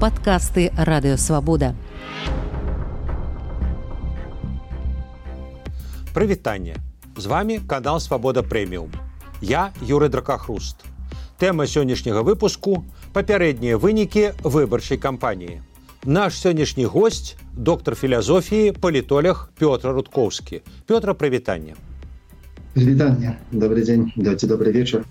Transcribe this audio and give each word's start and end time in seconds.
падкасты 0.00 0.70
радыёвабода. 0.76 1.74
Прывітанне. 6.14 6.76
З 7.16 7.26
вами 7.26 7.60
канал 7.68 8.00
Свабода 8.00 8.42
прэміум. 8.42 8.90
Я 9.40 9.72
Юры 9.80 10.08
Дракахруст. 10.08 10.84
Тэма 11.38 11.66
сённяшняга 11.66 12.22
выпуску 12.22 12.84
папярэднія 13.12 13.76
вынікі 13.76 14.32
выбарчай 14.40 14.96
кампаніі. 14.96 15.60
Наш 16.04 16.40
сённяшні 16.40 16.84
госць 16.84 17.36
доктор 17.52 17.94
філазофіі 17.94 18.72
палітолях 18.72 19.52
Пётра 19.60 19.92
Рудкоўскі. 19.92 20.62
Пётра 20.86 21.12
прывітання. 21.12 21.76
Прывітанне, 22.76 23.36
добрый 23.52 23.84
дзень, 23.84 24.12
дайце 24.16 24.46
добрый 24.46 24.72
вечар. 24.72 25.04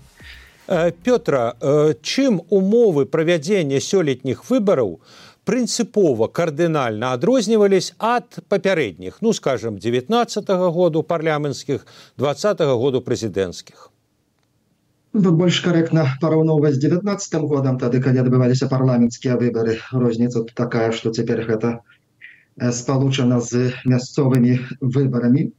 Э, 0.68 0.90
Пётра, 0.90 1.54
э, 1.60 1.94
чым 2.02 2.42
умовы 2.50 3.06
правядзення 3.06 3.78
сёлетніх 3.78 4.50
выбараў 4.50 4.98
прынцыпова 5.46 6.26
кардынальна 6.26 7.12
адрознівались 7.14 7.94
ад 7.98 8.42
папярэдніх 8.50 9.22
ну 9.22 9.32
скажем 9.32 9.78
19 9.78 10.50
-го 10.50 10.70
году 10.72 11.02
парламенцкіх 11.02 11.86
20 12.18 12.60
-го 12.60 12.76
году 12.78 12.98
прэзідэнцкіх 13.00 13.90
ну, 15.12 15.30
больш 15.32 15.60
карэктна 15.60 16.18
параўноўваць 16.20 16.74
з 16.74 16.78
19 16.78 17.46
годам 17.46 17.78
тады 17.78 18.02
калі 18.02 18.26
адбываліся 18.26 18.66
парламенцкія 18.66 19.36
выбары 19.36 19.78
розніца 19.92 20.42
такая 20.54 20.90
што 20.90 21.14
цяпер 21.14 21.46
гэта 21.46 21.78
спалучана 22.72 23.40
з 23.40 23.70
мясцовымі 23.84 24.58
выбарамі 24.80 25.52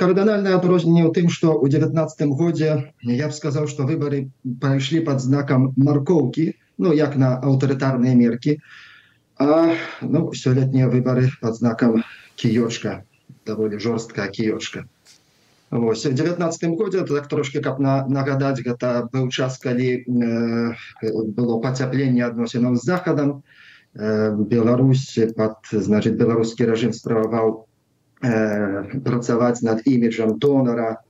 кардынальнае 0.00 0.54
адрозненне 0.56 1.04
ў 1.06 1.12
тым 1.16 1.28
што 1.34 1.54
ў 1.60 1.68
19 1.68 2.36
годзе 2.40 2.70
я 3.04 3.26
б 3.28 3.32
сказаў 3.36 3.68
што 3.72 3.88
выбары 3.88 4.28
прайшлі 4.62 5.04
под 5.08 5.20
знакам 5.24 5.72
маркоўкі 5.76 6.46
ну 6.80 6.94
як 6.96 7.18
на 7.20 7.36
аўтарытарныя 7.50 8.16
меркі 8.16 8.60
А 9.40 9.72
ну, 10.02 10.34
сёлетнія 10.36 10.88
выбары 10.92 11.30
под 11.40 11.56
знаком 11.56 12.02
кіёчка 12.36 13.04
даволі 13.48 13.80
жорсткая 13.80 14.28
кіёчка 14.28 14.84
Вось, 15.70 16.04
в 16.04 16.12
девятнадцатым 16.12 16.74
годзе 16.76 17.06
так 17.08 17.28
трошки 17.28 17.62
каб 17.64 17.80
на 17.80 18.04
нагадаць 18.04 18.60
гэта 18.60 19.08
быў 19.12 19.30
час 19.30 19.56
калі 19.62 19.88
э, 19.96 20.74
было 21.38 21.56
пацяпленне 21.64 22.26
адносінаў 22.26 22.76
з 22.76 22.84
захадам 22.84 23.32
э, 23.94 24.36
Беларусь 24.36 25.18
под 25.36 25.72
значит 25.72 26.20
беларускі 26.20 26.68
рэжым 26.68 26.92
справаваў 26.92 27.69
працаваць 28.20 29.62
над 29.62 29.82
іміджам 29.86 30.38
донора 30.38 31.00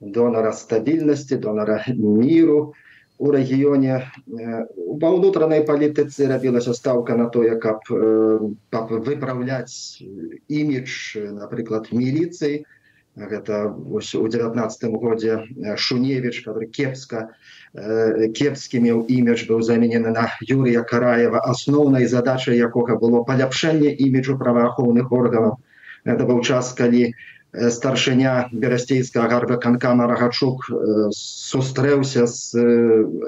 донора 0.00 0.52
стабільнасці 0.52 1.36
донора 1.36 1.84
міру 1.96 2.74
у 3.18 3.30
рэгіёне 3.32 4.02
ва 4.28 5.08
ўнутранай 5.16 5.64
палітыцы 5.64 6.28
рабілася 6.28 6.74
стаўка 6.76 7.16
на 7.16 7.30
тое 7.32 7.56
каб, 7.56 7.80
выпраўляць 7.88 10.02
імідж 10.48 10.90
напрыклад 11.38 11.88
міліцыі 11.92 12.66
гэта 13.16 13.72
ось 13.72 14.12
у 14.14 14.28
девятнадцатым 14.28 15.00
годзе 15.00 15.48
шуневич 15.76 16.44
который 16.44 16.68
кепска 16.68 17.32
кепскі 17.72 18.84
меў 18.84 19.08
імідж 19.08 19.48
быў 19.48 19.64
заменены 19.64 20.12
на 20.12 20.28
юрыя 20.44 20.84
караева 20.84 21.40
асноўнай 21.40 22.04
задачай 22.04 22.60
якога 22.60 23.00
было 23.00 23.24
паляпшэнне 23.24 23.96
іміджу 23.96 24.36
праваахоўных 24.36 25.12
органаў 25.12 25.56
это 26.06 26.24
быў 26.24 26.40
час 26.46 26.72
калі 26.72 27.10
у 27.10 27.14
старшыня 27.70 28.48
берасцейскага 28.52 29.28
гарбаканкама 29.32 30.06
рагачук 30.10 30.66
сустрэўся 31.16 32.26
з 32.28 32.64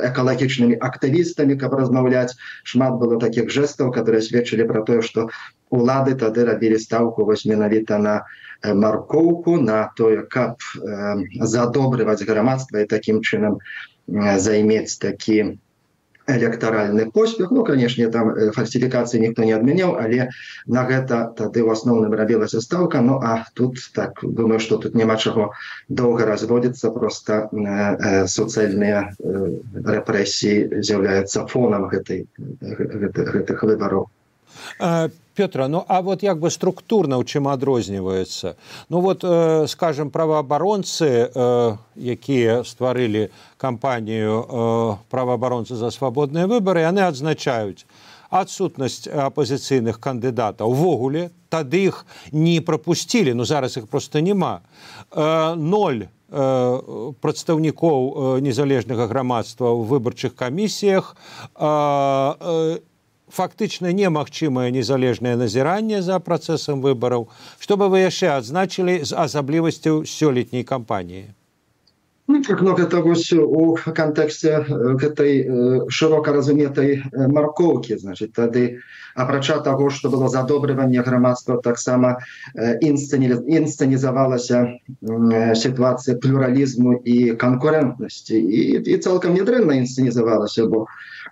экалагічнымі 0.04 0.76
актывістамі 0.88 1.56
каб 1.56 1.76
размаўляць 1.80 2.36
шмат 2.64 2.98
было 3.00 3.16
такіх 3.22 3.48
жэстаў 3.48 3.92
которые 3.94 4.20
сведчылі 4.22 4.68
про 4.68 4.82
тое 4.84 5.00
что 5.02 5.28
улады 5.70 6.14
тады 6.14 6.44
рабілі 6.44 6.78
стаўку 6.82 7.24
вось 7.24 7.46
менавіта 7.48 7.98
на 7.98 8.16
маркоўку 8.62 9.56
на 9.62 9.88
тое 9.96 10.26
каб 10.28 10.60
задобрываць 11.54 12.26
грамадства 12.28 12.84
і 12.84 12.90
таким 12.90 13.22
чынам 13.22 13.62
займець 14.36 14.98
такі 14.98 15.56
электаральны 16.28 17.10
поспех. 17.10 17.50
Ну 17.50 17.64
конечно 17.64 18.10
там 18.10 18.30
э, 18.30 18.50
фальсифікацыі 18.52 19.20
ніхто 19.20 19.44
не 19.44 19.54
адмяняў 19.56 19.96
але 19.96 20.28
на 20.66 20.84
гэта 20.84 21.32
тады 21.36 21.64
ў 21.64 21.72
асноўным 21.72 22.12
рабілася 22.12 22.60
стаўка. 22.60 23.00
Ну 23.00 23.18
а 23.22 23.46
тут 23.54 23.80
так 23.94 24.20
думаю 24.22 24.60
что 24.60 24.76
тут 24.76 24.94
няма 24.94 25.16
чаго 25.16 25.52
доўга 25.88 26.26
разводіцца 26.26 26.90
просто 26.90 27.48
э, 27.52 27.56
э, 27.56 28.26
суцэльныя 28.26 29.16
рэпрэсіі 29.18 30.84
з'яўляюцца 30.84 31.46
фонам 31.46 31.88
гэтай 31.88 32.26
гэтых 32.60 33.62
выбараў 33.64 34.08
Петра, 35.38 35.68
ну 35.68 35.84
а 35.86 36.02
вот 36.02 36.24
як 36.24 36.40
бы 36.42 36.50
структурна 36.50 37.14
ў 37.14 37.22
чым 37.22 37.46
адрозніваецца? 37.46 38.58
Ну 38.90 38.98
вот 38.98 39.22
э, 39.22 39.70
скажем 39.70 40.10
праваабаронцы 40.10 41.30
э, 41.30 41.76
якія 41.94 42.66
стварылі 42.66 43.30
кампанію 43.54 44.34
э, 44.42 44.96
праваабаронцы 45.06 45.78
за 45.78 45.94
свабодныя 45.94 46.50
выбары 46.50 46.82
яны 46.82 47.06
адзначаюць 47.06 47.86
адсутнасць 48.34 49.06
апозіцыйных 49.06 50.02
кандыдатаў. 50.02 50.74
Увогуле 50.74 51.30
тады 51.54 51.86
іх 51.94 52.02
не 52.34 52.58
прапусцілі 52.58 53.38
ну 53.38 53.46
зараз 53.46 53.78
іх 53.78 53.86
просто 53.86 54.18
няма. 54.18 54.66
Э, 55.14 55.54
ноль 55.54 56.10
э, 56.34 57.14
прадстаўнікоў 57.22 58.00
э, 58.02 58.40
незалежнага 58.42 59.06
грамадства 59.06 59.70
ў 59.70 59.86
выбарчых 59.86 60.34
камісіях. 60.34 61.14
Э, 61.54 62.82
фактычна 63.30 63.92
немагчымае 63.92 64.70
незалежнае 64.74 65.36
назіранне 65.36 66.02
за 66.02 66.18
працэсам 66.18 66.84
выбараў 66.84 67.28
што 67.58 67.80
бы 67.80 67.88
вы 67.92 68.04
яшчэ 68.04 68.32
адзначылі 68.36 69.00
з 69.04 69.16
асаблівасцяў 69.26 70.04
сёлетняй 70.04 70.64
кампаніі. 70.64 71.28
Ну, 72.30 72.44
как 72.44 72.60
много 72.60 72.84
того 72.84 73.14
у 73.40 73.76
кантэксце 73.76 74.60
гэтай 75.00 75.48
шырока 75.88 76.32
разуметай 76.36 77.00
маркоўкі 77.12 77.96
значит 77.96 78.36
тады 78.36 78.80
апрача 79.14 79.60
того 79.60 79.88
что 79.88 80.10
было 80.10 80.28
задобрыванне 80.28 81.00
грамадства 81.00 81.62
таксама 81.62 82.18
інсцэнізавалася 82.54 84.68
сітуацыя 85.56 86.18
плюралізму 86.20 87.00
і 87.00 87.32
канкурентнасці 87.32 88.36
і, 88.36 88.76
і 88.76 88.98
цалкам 88.98 89.32
нядрэнна 89.32 89.80
інсцэнізавалася 89.80 90.68
бо 90.68 90.84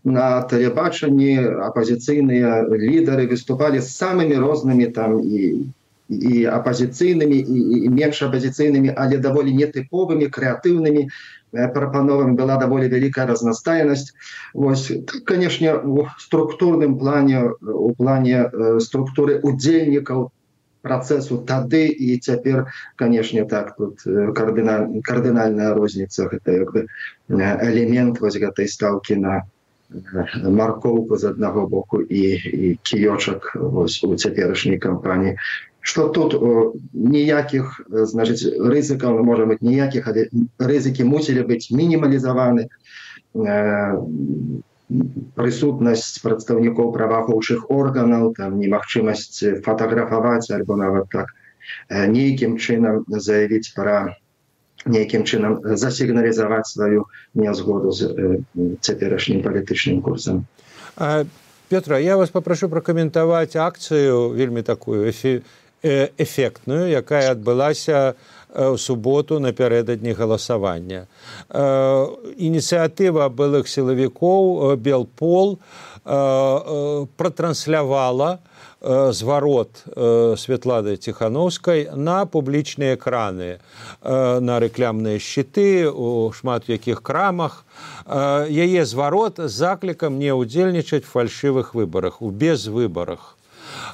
на 0.06 0.26
тэлебачанні 0.50 1.34
апозіцыйныя 1.66 2.62
лідары 2.70 3.26
выступалі 3.32 3.82
з 3.82 3.90
самымі 3.90 4.38
рознымі 4.38 4.86
там 4.94 5.18
і 5.20 5.66
і 6.08 6.44
апозіцыйнымі 6.46 7.34
і, 7.34 7.62
і 7.86 7.88
менш 7.90 8.22
апозіцыйнымі 8.22 8.94
але 8.94 9.18
даволі 9.18 9.50
нетыповымі 9.58 10.30
крэатыўнымі. 10.30 11.10
Прапановамі 11.74 12.36
была 12.38 12.58
даволі 12.60 12.86
вялікая 12.92 13.26
разнастайнасць. 13.26 14.14
Вось 14.54 14.92
канешне 15.24 15.74
у 15.74 16.06
структурным 16.18 16.98
плане 16.98 17.42
у 17.60 17.90
плане 17.98 18.46
структуры 18.78 19.40
удзельнікаў 19.42 20.30
працэсу 20.86 21.42
тады 21.50 21.90
і 21.90 22.18
цяпер 22.22 22.70
канешне 22.94 23.44
так 23.50 23.74
тут 23.74 24.06
кардыналь 24.38 25.02
кардынальная 25.02 25.74
розніца 25.74 26.30
гэта 26.30 26.62
як 26.62 26.72
бы 26.76 26.86
элемент 27.70 28.22
вось 28.22 28.38
гэтай 28.38 28.70
стаўкі 28.70 29.18
на 29.26 29.42
маркоўку 29.90 31.16
з 31.16 31.24
аднаго 31.30 31.66
боку 31.66 32.00
і, 32.02 32.22
і 32.34 32.78
кіёчак 32.82 33.54
у 33.54 34.16
цяперашняй 34.16 34.78
кампаніі. 34.78 35.36
Что 35.80 36.08
тут 36.08 36.34
ніякіх 36.92 37.86
значыць 37.88 38.42
рызыкаў 38.58 39.14
мы 39.18 39.22
можа 39.22 39.46
быць 39.46 39.62
ніякіх 39.62 40.08
але 40.10 40.26
рызыкі 40.58 41.06
мусілі 41.06 41.46
быць 41.46 41.70
мінімалізаваны. 41.70 42.66
Прысутнасць 45.38 46.18
прадстаўнікоў 46.22 46.90
праваахоўчых 46.90 47.70
органаў 47.70 48.34
там 48.34 48.58
немагчымасць 48.58 49.62
фатаграфаваць 49.62 50.50
альбо 50.50 50.74
нават 50.74 51.06
так 51.14 51.30
нейкім 51.90 52.58
чынам 52.58 53.06
заявіць 53.06 53.70
пра 53.78 54.16
нейкім 54.86 55.24
чынам 55.26 55.60
засігналізаваць 55.62 56.66
сваю 56.70 57.06
нязгоду 57.34 57.92
з 57.92 58.40
цяперашнім 58.80 59.42
палітычным 59.42 60.02
курсам. 60.02 60.46
Петра, 61.68 61.98
я 61.98 62.16
вас 62.16 62.30
попрошу 62.30 62.68
пракаментаваць 62.68 63.56
акцыю 63.56 64.30
вельмі 64.30 64.62
такую 64.62 65.10
эфектную, 65.82 66.86
якая 66.88 67.30
адбылася 67.34 68.14
ў 68.56 68.78
суботу 68.78 69.38
напярэдадні 69.42 70.14
галасавання 70.16 71.04
ініцыятыва 72.38 73.28
былых 73.28 73.68
сілавікоў 73.68 74.76
белпол 74.80 75.58
пратранслявала 77.20 78.38
зварот 78.80 79.84
Святлады 80.36 80.96
Ціхановскай 80.96 81.88
на 81.94 82.26
публічныя 82.26 82.94
экраны, 82.94 83.58
на 84.02 84.60
рэклямныя 84.60 85.18
шчыты 85.18 85.88
у 85.88 86.32
шмат 86.32 86.68
якіх 86.68 87.02
крамах. 87.02 87.64
Яе 88.06 88.84
зварот 88.84 89.40
з 89.40 89.48
заклікам 89.48 90.18
не 90.20 90.32
ўдзельнічаць 90.36 91.08
фальшывых 91.08 91.72
выбарах, 91.74 92.20
у 92.20 92.30
безвыбарах. 92.30 93.36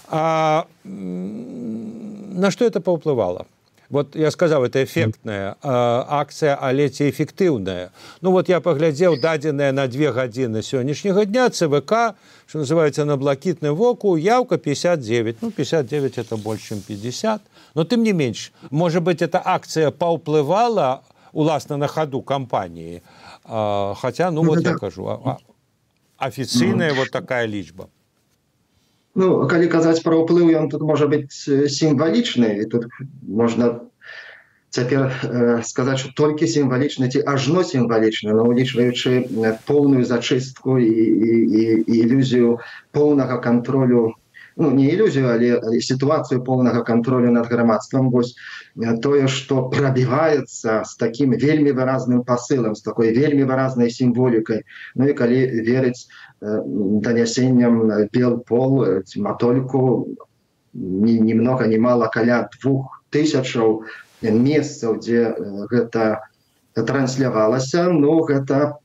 А, 0.08 0.67
на 0.85 2.50
что 2.50 2.64
это 2.64 2.81
паўплывала? 2.81 3.46
Вот 3.92 4.16
я 4.16 4.30
сказаў 4.30 4.64
это 4.64 4.82
эфектная 4.82 5.54
акцыя 5.62 6.56
але 6.56 6.88
ці 6.88 7.10
эфектыўная 7.12 7.92
ну 8.22 8.32
вот 8.32 8.48
я 8.48 8.60
паглядзеў 8.64 9.20
дадзеная 9.20 9.70
на 9.72 9.86
две 9.86 10.10
гадзіны 10.10 10.64
сённяшняга 10.64 11.26
дня 11.28 11.50
цвк 11.50 12.16
что 12.48 12.58
называется 12.64 13.04
на 13.04 13.16
блакітным 13.16 13.76
воку 13.76 14.16
явка 14.16 14.56
59 14.56 15.42
ну 15.42 15.50
59 15.50 16.18
это 16.18 16.36
больше 16.36 16.68
чем 16.68 16.80
50 16.80 17.42
но 17.74 17.84
тым 17.84 18.02
не 18.02 18.12
менш 18.12 18.52
может 18.70 19.02
быть 19.02 19.20
эта 19.20 19.42
акция 19.44 19.90
паўплывала 19.90 21.02
уласна 21.32 21.76
на 21.76 21.86
ходу 21.86 22.22
кампаніі 22.22 23.02
хотя 23.44 24.30
ну 24.30 24.42
вот 24.42 24.64
я 24.64 24.74
кажу 24.74 25.36
афіцыйная 26.16 26.94
вот 26.94 27.10
такая 27.10 27.46
лічба 27.46 27.88
Ну, 29.14 29.47
калі 29.49 29.69
казаць 29.69 30.00
пра 30.05 30.17
ўплыў 30.17 30.53
ён 30.56 30.69
тут 30.73 30.85
можа 30.88 31.09
быць 31.09 31.37
сімвалічны 31.76 32.64
і 32.64 32.69
тут 32.73 32.88
можна 33.29 33.85
цяпер 34.73 35.12
э, 35.12 35.61
сказаць 35.69 35.99
што 36.00 36.12
толькі 36.17 36.49
сімвалічна 36.49 37.12
ці 37.12 37.20
ажно 37.29 37.61
сімвалічна 37.61 38.32
но 38.32 38.49
улічваючы 38.49 39.29
поўную 39.69 40.05
зачыстку 40.09 40.79
і, 40.81 40.88
і, 40.88 41.32
і 41.61 41.94
ілюзію 42.09 42.56
поўнага 42.97 43.37
кантролю 43.44 44.17
ну, 44.56 44.70
не 44.70 44.88
ілюзію 44.93 45.28
але 45.28 45.81
сітуацыю 45.81 46.43
поўнага 46.44 46.82
кантролю 46.82 47.32
над 47.32 47.46
грамадствам 47.46 48.10
вось 48.10 48.34
тое 49.02 49.28
што 49.28 49.69
прабіваецца 49.72 50.82
з 50.84 50.96
такім 50.96 51.37
вельмі 51.37 51.72
выразным 51.72 52.25
пасылам 52.25 52.75
з 52.75 52.82
такой 52.82 53.12
вельмі 53.12 53.44
выразнай 53.44 53.90
сімволікай 53.90 54.62
Ну 54.94 55.08
і 55.08 55.14
калі 55.14 55.40
верыць 55.66 56.08
данясеннем 56.40 58.08
бел 58.12 58.38
пол 58.38 58.84
матольку 59.16 60.08
ни, 60.72 61.12
ни 61.12 61.34
много 61.34 61.66
ни 61.66 61.76
мало 61.76 62.08
каля 62.12 62.49
двух 62.60 63.02
тысячаў 63.12 63.84
месцаў 64.22 64.99
дзе 65.00 65.34
гэта 65.70 66.22
транслявалася. 66.75 67.90
Но 67.93 68.22
гэта 68.22 68.78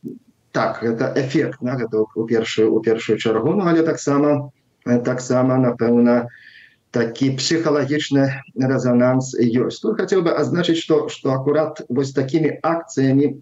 так 0.51 0.83
это 0.83 1.13
эфектна 1.15 1.77
гэта 1.77 2.05
у 2.15 2.25
першую 2.25 2.73
у 2.73 2.81
першую 2.81 3.17
чаргу. 3.17 3.53
Ну, 3.53 3.67
але 3.67 3.83
таксама 3.83 4.51
таксама 5.05 5.57
напэўна 5.57 6.27
такі 6.91 7.35
псіхалагічны 7.37 8.25
резонанс 8.55 9.35
ёсць. 9.35 9.81
Тут 9.81 9.99
хотел 9.99 10.21
бы 10.23 10.31
азначыць 10.31 10.79
что 10.79 11.09
что 11.09 11.33
акурат 11.33 11.81
вось 11.89 12.13
такими 12.13 12.59
акцыямі 12.63 13.37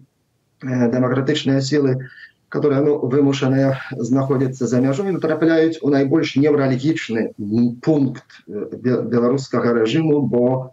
дэмакратычныя 0.62 1.60
сілы 1.60 2.08
которые 2.48 2.80
ну, 2.80 2.98
вымушаныя 2.98 3.80
знаходзяцца 3.90 4.66
за 4.66 4.80
мяжой 4.80 5.18
трапляюць 5.20 5.82
у 5.82 5.90
найбольш 5.90 6.36
невралагічны 6.36 7.34
пункт 7.82 8.40
беларускага 8.46 9.74
рэжыму 9.74 10.22
бо 10.22 10.72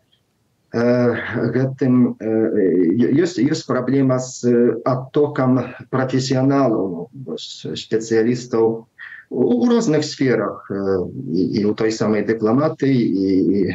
э, 0.71 1.15
гэтым 1.57 2.15
э, 2.19 3.09
ёсць 3.17 3.41
ёсць 3.41 3.65
праблема 3.65 4.19
з 4.19 4.77
адтокам 4.85 5.59
прафесіяналаў 5.89 7.09
ну, 7.09 7.37
спецыялістаў 7.37 8.85
розных 9.29 10.03
сферах 10.03 10.71
і 11.33 11.65
у 11.65 11.73
той 11.73 11.91
самай 11.91 12.23
дыпламаты 12.27 12.91
і 12.91 13.73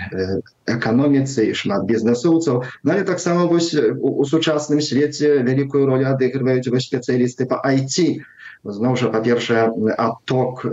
эканоміцы 0.67 1.51
і 1.51 1.55
шмат 1.55 1.85
бізнесоўцаў 1.89 2.63
але 2.85 3.03
таксама 3.03 3.47
вось 3.47 3.75
у 3.75 4.25
сучасным 4.25 4.81
свеце 4.81 5.43
вялікую 5.43 5.87
ролю 5.87 6.13
адыгрываюць 6.15 6.71
вось 6.71 6.87
спецыялісты 6.87 7.47
по 7.47 7.61
айти 7.65 8.23
зноў 8.65 8.97
жа 9.01 9.11
па-першае 9.11 9.71
адток 9.97 10.65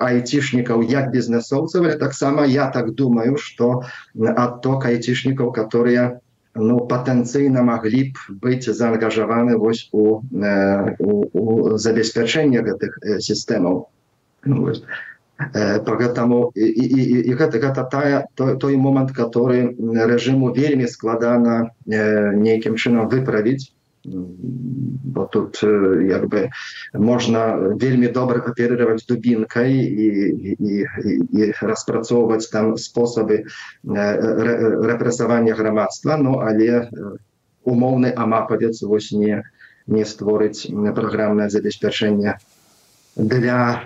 айцішнікаў 0.00 0.82
як 0.88 1.10
бізнесоўцаў 1.12 1.90
таксама 1.98 2.44
я 2.46 2.70
так 2.70 2.94
думаю 2.94 3.36
что 3.36 3.82
адток 4.16 4.86
айцішнікаў 4.86 5.52
которые 5.52 6.08
у 6.08 6.21
ну, 6.54 6.78
патэнцыйна 6.86 7.62
маглі 7.64 8.12
б 8.12 8.38
быць 8.42 8.68
заангажаваны 8.68 9.56
вось 9.56 9.88
у, 9.92 10.20
у, 10.20 11.12
у 11.32 11.78
забеспячэнне 11.78 12.60
гэтых 12.60 12.98
сістэмаў 13.24 13.88
ну, 14.44 14.72
э, 14.72 15.78
гэтаму 15.80 16.52
і, 16.54 16.66
і, 16.68 16.84
і, 17.02 17.18
і 17.30 17.34
гэта 17.40 17.58
гэта 17.58 17.84
тая 17.88 18.26
той, 18.34 18.58
той 18.58 18.76
момант 18.76 19.12
который 19.12 19.72
рэжыму 19.78 20.52
вельмі 20.52 20.86
складана 20.86 21.72
э, 21.86 22.32
нейкім 22.36 22.76
чынам 22.76 23.08
выправіць 23.08 23.72
bo 25.04 25.26
тут 25.26 25.60
można 26.94 27.58
wielmi 27.76 28.12
dobrze 28.12 28.44
operować 28.44 29.06
dubinką 29.06 29.64
i, 29.64 29.76
i, 29.76 30.56
i, 30.64 30.84
i 31.32 31.52
rozpracować 31.62 32.50
tam 32.50 32.78
sposoby 32.78 33.42
re, 33.94 34.76
represowania 34.82 35.54
gramactwa, 35.54 36.16
no 36.16 36.40
ale 36.40 36.90
umowny 37.64 38.16
amapowiec 38.16 38.84
właśnie 38.84 39.42
nie 39.88 40.04
stworzyć 40.04 40.72
programne 40.94 41.50
zabezpieczenie 41.50 42.34
dla 43.16 43.80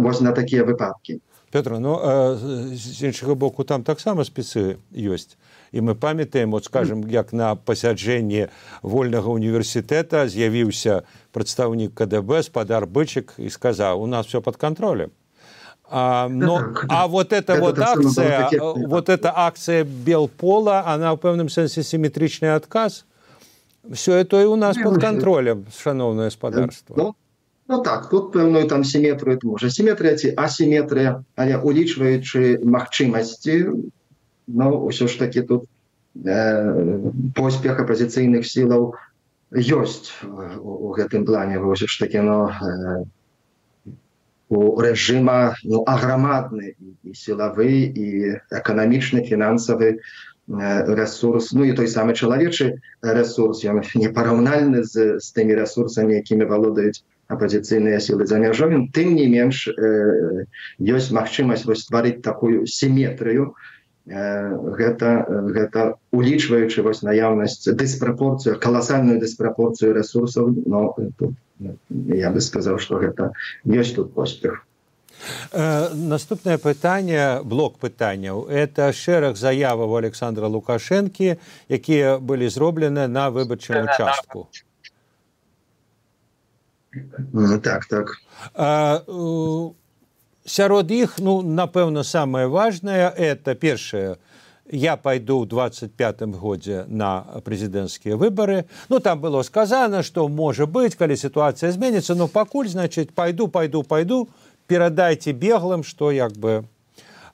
właśnie 0.00 0.26
na 0.26 0.32
takie 0.32 0.64
wypadki. 0.64 1.20
Piotr, 1.50 1.70
no 1.80 2.02
z 2.74 3.02
innego 3.02 3.36
boku 3.36 3.64
tam 3.64 3.82
tak 3.82 4.00
samo 4.00 4.24
spisy 4.24 4.76
jest. 4.92 5.36
І 5.72 5.80
мы 5.80 5.94
памятаем 5.94 6.50
вот 6.50 6.64
скажем 6.64 7.06
як 7.08 7.32
на 7.32 7.54
пасяджэнні 7.54 8.48
вольнага 8.82 9.30
універсітэта 9.30 10.26
з'явіўся 10.26 11.02
прадстаўнік 11.32 11.94
кДб 11.94 12.42
спадар 12.42 12.86
бычык 12.86 13.38
і 13.38 13.50
сказаў 13.50 14.02
у 14.02 14.06
нас 14.06 14.26
все 14.26 14.40
под 14.40 14.56
контролем 14.56 15.10
а, 15.90 16.28
но, 16.28 16.74
а 16.88 17.06
вот 17.06 17.32
эта 17.32 17.54
это 17.54 17.60
вот 17.60 17.78
акция 17.78 18.50
вот 18.76 19.08
эта 19.08 19.32
акция 19.34 19.84
белпола 19.84 20.84
она 20.86 21.14
в 21.14 21.18
пэўным 21.18 21.48
сэнсе 21.48 21.82
симметричный 21.82 22.54
отказ 22.54 23.06
все 23.92 24.14
это 24.14 24.40
и 24.40 24.44
у 24.44 24.56
нас 24.56 24.76
под 24.76 25.00
контролем 25.00 25.66
шановное 25.76 26.30
спадарство 26.30 26.94
ну, 26.96 27.14
ну 27.68 27.82
так 27.82 28.10
тут 28.10 28.32
пэўную 28.34 28.66
там 28.66 28.82
симметрию 28.82 29.38
можа 29.42 29.70
симметрия 29.70 30.16
ці 30.16 30.34
асимметрия 30.36 31.22
але 31.36 31.62
улічваючы 31.62 32.58
магчымасці 32.64 33.86
но 34.54 34.70
ўсё 34.86 35.08
ж 35.08 35.18
таки 35.18 35.42
тут 35.42 35.64
э, 36.24 37.10
поспех 37.34 37.80
апозіцыйных 37.80 38.46
сілаў 38.46 38.94
ёсць 39.54 40.10
у 40.24 40.94
гэтым 40.94 41.24
плане. 41.24 41.58
Вось 41.58 41.86
ж 41.86 41.98
таки 41.98 42.20
но 42.20 42.50
э, 42.50 43.04
у 44.50 44.80
рэжыма 44.82 45.54
ну 45.62 45.84
аграмадны 45.86 46.74
і 46.74 47.14
сілавы 47.14 47.70
і 47.94 48.06
эканамічны 48.50 49.22
фінансавы 49.22 50.02
ресурс 50.50 51.52
ну 51.52 51.64
і 51.64 51.72
той 51.78 51.86
самы 51.86 52.18
чалавечы 52.18 52.82
ресурс 53.02 53.62
ён 53.62 53.86
непараўнальны 53.94 54.82
з, 54.82 55.22
з 55.22 55.26
тымі 55.30 55.54
ресурсамі 55.54 56.18
якімі 56.18 56.50
валодаюць 56.50 57.06
апозіцыйныя 57.30 58.02
сілы 58.02 58.26
за 58.26 58.42
мяжовым 58.42 58.90
тым 58.90 59.14
не 59.14 59.30
менш 59.30 59.70
э, 59.70 60.46
ёсць 60.82 61.14
магчымасць 61.14 61.62
вось 61.70 61.86
стварыць 61.86 62.18
такую 62.26 62.66
сіметрыю 62.66 63.54
гэта 64.10 65.10
гэта 65.54 65.94
улічваючы 66.10 66.82
вось 66.82 67.02
наяўнасць 67.06 67.68
дыспрапорцыю 67.68 68.58
каласальную 68.58 69.20
дыспрапорцыю 69.20 69.94
ресурсаў 69.94 70.50
но 70.66 70.96
тут 71.18 71.34
я 72.08 72.30
бы 72.30 72.40
сказаў 72.40 72.78
что 72.78 72.98
гэта 72.98 73.32
ёсць 73.64 73.94
тут 73.94 74.14
поспех. 74.14 74.66
Наступнае 75.52 76.56
пытанне 76.58 77.40
блок 77.44 77.76
пытанняў. 77.78 78.48
Это 78.48 78.92
шэраг 78.92 79.36
заяваў 79.36 79.96
александра 79.96 80.48
лукашэнкі 80.48 81.36
якія 81.68 82.18
былі 82.18 82.48
зроблены 82.48 83.06
на 83.06 83.30
выбарчым 83.30 83.84
участку. 83.84 84.48
Так 87.62 87.86
так. 87.86 88.16
А, 88.54 89.02
сярод 90.50 90.90
іх 90.90 91.18
ну 91.22 91.40
напэўна 91.42 92.02
самое 92.02 92.48
важное 92.48 93.08
это 93.10 93.54
першае 93.54 94.18
я 94.66 94.96
пойду 94.96 95.42
ў 95.42 95.46
двадцать 95.46 95.94
пятым 95.94 96.34
годзе 96.34 96.84
на 96.88 97.22
прэзідэнцкія 97.46 98.18
выборы 98.18 98.66
ну 98.88 98.98
там 98.98 99.20
было 99.20 99.42
сказано 99.42 100.02
что 100.02 100.26
можа 100.28 100.66
быть 100.66 100.98
калі 100.98 101.14
сітуацыя 101.14 101.70
зменится 101.70 102.14
но 102.14 102.26
пакуль 102.26 102.68
значит 102.68 103.14
пойду 103.14 103.46
пойду 103.46 103.82
пойду 103.82 104.28
перадайте 104.66 105.32
беглым 105.32 105.84
что 105.84 106.10
як 106.10 106.32
бы 106.32 106.64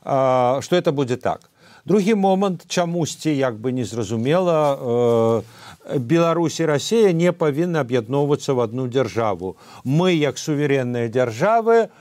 что 0.05 0.77
это 0.77 0.93
будет 0.93 1.23
так 1.23 1.51
другі 1.87 2.15
момант 2.15 2.67
чамусьці 2.69 3.31
як 3.31 3.55
бы 3.57 3.73
незразумела 3.73 4.75
э, 4.75 5.43
Беларусь 5.99 6.61
і 6.61 6.67
Росія 6.67 7.13
не 7.13 7.31
павінны 7.31 7.79
аб'ядноўвацца 7.79 8.55
в 8.55 8.59
одну 8.59 8.89
дзяржаву. 8.91 9.55
Мы 9.85 10.19
як 10.19 10.35
суверенныя 10.39 11.07
дзяржавы 11.07 11.95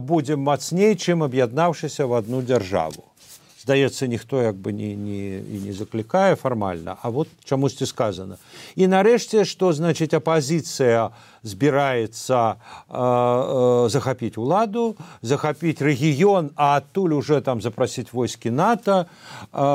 будзем 0.00 0.40
мацней 0.40 0.96
чым 0.96 1.22
аб'яднаўшыся 1.22 2.06
в 2.06 2.16
одну 2.16 2.40
дзяржаву 2.40 3.04
здаецца 3.66 4.06
ніхто 4.06 4.42
як 4.42 4.54
бы 4.54 4.70
не, 4.70 4.94
не, 4.94 5.42
і 5.42 5.56
не 5.66 5.72
заклікае 5.74 6.38
фармальна 6.38 6.94
а 7.02 7.10
вот 7.10 7.26
чамусьці 7.44 7.86
сказано. 7.86 8.38
І 8.78 8.86
нарэшце 8.86 9.42
што 9.42 9.74
значыць 9.74 10.14
апазіцыя 10.14 11.10
збіраецца 11.42 12.38
э, 12.46 12.54
э, 12.94 13.88
захапіць 13.90 14.38
уладу 14.38 14.94
захапіць 15.22 15.82
рэгіён 15.82 16.54
а 16.54 16.78
адтуль 16.78 17.18
уже 17.18 17.42
там 17.42 17.58
запрасіць 17.58 18.14
войскі 18.14 18.54
нато. 18.54 19.10
Э, 19.50 19.66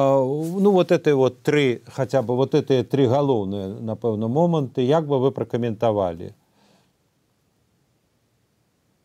ну 0.56 0.72
вот 0.72 0.92
это 0.96 1.16
вот 1.16 1.44
тры 1.44 1.84
хотя 1.92 2.22
бы 2.24 2.40
вот 2.40 2.56
это 2.56 2.84
тры 2.88 3.12
галоўныя 3.12 3.76
напэўна 3.84 4.32
моманты 4.32 4.88
як 4.88 5.04
бы 5.04 5.20
вы 5.20 5.36
пракаментавалі 5.36 6.32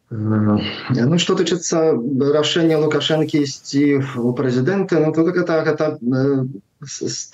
Ну, 0.09 1.19
что 1.19 1.35
тычыцца 1.35 1.99
рашэння 2.35 2.79
лукашэнкі 2.79 3.43
ісці 3.43 3.99
у 4.23 4.31
прэзідэнты 4.39 5.03
ну, 5.03 5.11
то 5.11 5.27
гэта, 5.27 5.67
гэта 5.67 5.99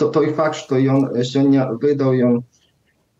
той 0.00 0.32
факт 0.32 0.56
што 0.56 0.80
ён 0.80 1.12
сёння 1.20 1.68
выдаў 1.76 2.16
ён 2.16 2.34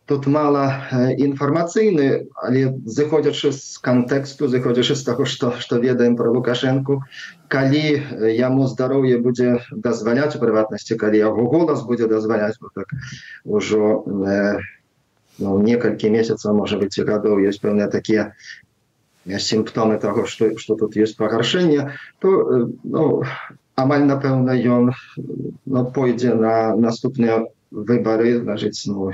тут 0.09 0.26
мала 0.26 0.88
інфармацыйны 1.21 2.32
але 2.32 2.80
зыходзячы 2.88 3.52
з 3.52 3.76
кантэксту 3.85 4.49
зыходзячы 4.49 4.97
з 4.97 5.04
таго 5.04 5.28
што 5.28 5.52
што 5.61 5.76
ведаем 5.85 6.16
пра 6.16 6.32
лукашэнку 6.32 7.04
калі 7.52 7.85
яму 8.32 8.73
здароўе 8.73 9.21
будзе 9.21 9.61
дазваляць 9.71 10.32
у 10.32 10.40
прыватнасці 10.40 10.97
калі 10.97 11.21
яго 11.21 11.44
голас 11.52 11.85
будзе 11.85 12.09
дазваляць 12.09 12.56
так 12.73 12.88
ужо 13.44 14.00
ну, 15.38 15.61
некалькі 15.61 16.09
месяцаў 16.09 16.56
можа 16.56 16.80
быць 16.80 16.97
і 16.97 17.04
гадоў 17.04 17.44
ёсць 17.52 17.61
пэўныя 17.61 17.92
такія 17.92 18.32
сімптомы 19.26 19.99
таго 19.99 20.26
што, 20.26 20.52
што 20.59 20.76
тут 20.76 20.97
ёсць 20.97 21.17
пагаршэнне 21.17 21.95
то 22.19 22.69
ну, 22.83 23.23
амаль 23.76 24.07
напэўна 24.07 24.57
ён 24.59 24.93
ну, 25.67 25.85
пойдзе 25.95 26.35
на 26.35 26.75
наступныя 26.76 27.47
выборы 27.71 28.38
значыць 28.41 28.85
ну, 28.87 29.12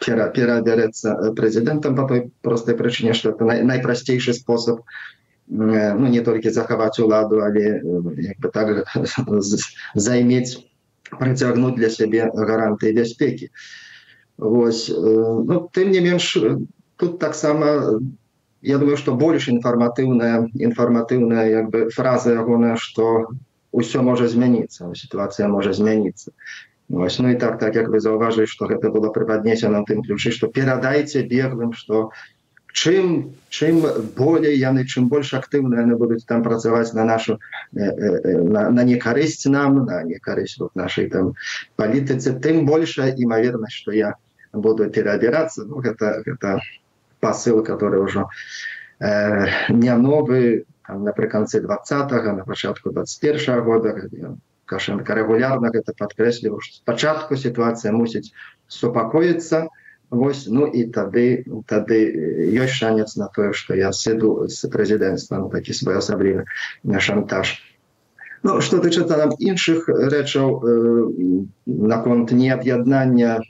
пера, 0.00 0.28
перабярэцца 0.34 1.34
прэзідэнтам 1.36 1.96
по 1.96 2.08
той 2.08 2.30
простай 2.42 2.74
прычыне 2.74 3.14
што 3.14 3.30
это 3.30 3.44
най, 3.44 3.62
найпрасцейшы 3.62 4.32
спосаб 4.32 4.82
ну, 5.46 6.06
не 6.06 6.20
толькі 6.20 6.50
захаваць 6.50 6.98
уладу 6.98 7.44
але 7.44 7.80
бы 7.84 8.48
так 8.48 8.88
займець 9.94 10.58
прыцягнуць 11.14 11.76
для 11.76 11.90
сябе 11.90 12.30
гаранты 12.32 12.92
бяспекі 12.92 13.52
Вось 14.36 14.88
ну, 14.90 15.68
тым 15.72 15.90
не 15.92 16.00
менш 16.00 16.36
тут 16.96 17.18
таксама 17.20 18.00
я 18.64 18.78
думаю 18.78 18.96
что 18.96 19.14
больше 19.14 19.50
інфарматыўная 19.52 20.48
інфарматыўная 20.54 21.48
як 21.48 21.70
бы 21.70 21.88
фраза 21.90 22.32
ягоная 22.32 22.76
что 22.76 23.28
ўсё 23.72 24.02
можа 24.02 24.28
змяніцца 24.28 24.92
сітуацыя 24.94 25.48
можа 25.48 25.72
змяніцца 25.72 26.32
Вось, 26.88 27.18
ну 27.18 27.30
і 27.32 27.34
так 27.40 27.58
так 27.58 27.76
як 27.76 27.88
вы 27.88 28.00
заўважылі 28.00 28.46
что 28.46 28.66
гэта 28.68 28.90
было 28.92 29.08
прыпаднесена 29.12 29.84
тым 29.88 30.02
ключы 30.04 30.30
что 30.30 30.48
перадайце 30.48 31.22
беглым 31.22 31.72
что 31.72 32.10
чым 32.72 33.32
чым 33.48 33.80
болей 34.16 34.58
яны 34.58 34.84
чым 34.84 35.08
больш 35.08 35.32
актыўна 35.38 35.80
яны 35.80 35.96
будуць 35.96 36.24
там 36.28 36.42
працаваць 36.42 36.92
на 36.92 37.04
нашу 37.04 37.38
на, 37.72 38.68
на 38.70 38.84
некарысць 38.84 39.46
нам 39.46 39.84
на 39.86 40.02
некарысць 40.04 40.58
вот 40.58 40.74
нашай 40.74 41.08
там 41.08 41.32
палітыцы 41.76 42.36
тым 42.46 42.66
большая 42.66 43.14
імавернасць 43.16 43.80
что 43.80 43.92
я 43.92 44.14
буду 44.52 44.90
перабірацца 44.90 45.64
ну, 45.64 45.80
гэта 45.80 46.20
гэта 46.26 46.60
посыл, 47.24 47.64
который 47.64 48.00
уже 48.00 48.26
э, 49.00 49.46
не 49.70 49.96
новый, 49.96 50.66
там, 50.86 51.04
наприкінці 51.04 51.60
20-го, 51.60 52.32
на 52.32 52.44
початку 52.44 52.90
21-го 52.90 53.62
года, 53.62 54.02
Кашенко 54.66 55.14
регулярно 55.14 55.68
это 55.68 55.92
подкреслив, 55.98 56.58
що 56.62 56.76
спочатку 56.76 57.36
ситуація 57.36 57.92
мусить 57.92 58.32
супокоїтися, 58.68 59.68
Ось, 60.10 60.48
ну 60.50 60.66
і 60.66 60.84
тоді, 60.84 61.44
тоді 61.66 62.00
є 62.52 62.68
шанс 62.68 63.16
на 63.16 63.26
те, 63.26 63.52
що 63.52 63.74
я 63.74 63.92
сиду 63.92 64.48
з 64.48 64.68
президентства, 64.68 65.38
ну 65.38 65.48
такий 65.48 65.74
своєособлівий 65.74 66.44
шантаж. 66.98 67.62
Ну, 68.42 68.60
що 68.60 68.78
тичиться 68.78 69.16
нам 69.16 69.30
інших 69.38 69.88
речей, 69.88 70.42
е, 70.42 71.04
на 71.66 71.98
конт 71.98 72.32
необ'єднання 72.32 73.42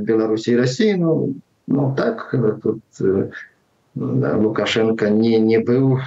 Білорусі 0.00 0.52
і 0.52 0.56
Росії, 0.56 0.96
ну, 0.96 1.34
Ну 1.70 1.94
так 1.96 2.34
тут 2.62 2.82
Лукашенко 3.94 5.08
не, 5.10 5.38
не 5.38 5.58
быў 5.58 5.98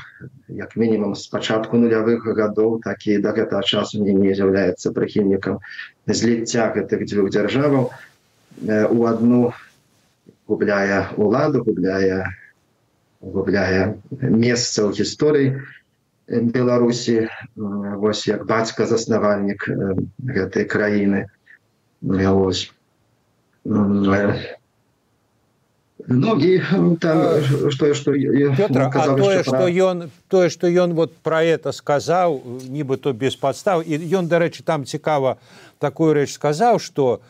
як 0.47 0.75
мінімум 0.77 1.15
з 1.15 1.27
пачатку 1.27 1.77
нулявых 1.77 2.23
гадоў 2.37 2.79
такі 2.85 3.17
да 3.21 3.33
гэтага 3.35 3.61
часу 3.61 4.01
не 4.01 4.13
не 4.15 4.33
з'яўляецца 4.37 4.93
прыхільнікам 4.95 5.59
зліцця 6.07 6.71
гэтых 6.77 7.03
дзвюх 7.05 7.29
дзяржаваў 7.35 7.91
у 8.95 9.05
адну 9.11 9.53
губляе 10.47 11.13
уладу 11.17 11.63
губляе 11.67 12.31
губляе 13.21 13.99
месца 14.17 14.87
ў 14.87 14.97
гісторыі 14.97 15.61
Беларусі 16.57 17.27
вось 18.01 18.25
як 18.27 18.47
бацька 18.47 18.87
заснавальнік 18.87 19.67
гэтай 20.25 20.65
краіны 20.65 21.27
ось 22.01 22.71
Ну 26.07 26.39
і 26.39 26.61
там 26.99 27.41
что 27.69 27.93
что 27.93 28.11
Петр, 28.13 28.89
а 28.93 29.15
тое 29.15 29.43
что 29.43 29.67
ён 29.67 30.09
тое 30.27 30.49
что 30.49 30.67
ён 30.67 30.93
вот 30.93 31.15
про 31.17 31.43
это 31.43 31.71
сказаў 31.71 32.41
нібыто 32.69 33.13
без 33.13 33.35
подстав. 33.35 33.83
І 33.87 33.97
ён 34.15 34.27
дарэчы 34.27 34.63
там 34.63 34.85
цікава 34.85 35.37
такую 35.79 36.13
рэч 36.13 36.33
сказаў 36.33 36.79
что 36.79 37.21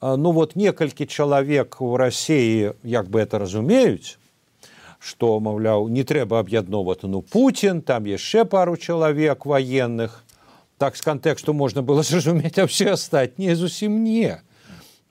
ну 0.00 0.32
вот 0.32 0.56
некалькі 0.56 1.06
чалавек 1.06 1.80
у 1.80 1.96
рассеі 1.96 2.72
як 2.82 3.08
бы 3.08 3.20
это 3.20 3.38
разумеюць 3.38 4.18
что 4.98 5.40
маўляў 5.40 5.88
не 5.88 6.04
трэба 6.04 6.40
аб'ядноўваць 6.40 7.02
ну 7.02 7.22
Путін 7.22 7.82
там 7.82 8.04
яшчэ 8.06 8.44
пару 8.44 8.76
чалавек 8.76 9.46
военных. 9.46 10.24
Так 10.78 10.96
з 10.96 11.02
кантэксту 11.02 11.52
можна 11.52 11.82
было 11.82 12.02
зразумець 12.06 12.58
а 12.58 12.64
все 12.64 12.92
астатнія 12.92 13.56
зусім 13.56 14.04
не. 14.04 14.40
Э, 14.40 14.53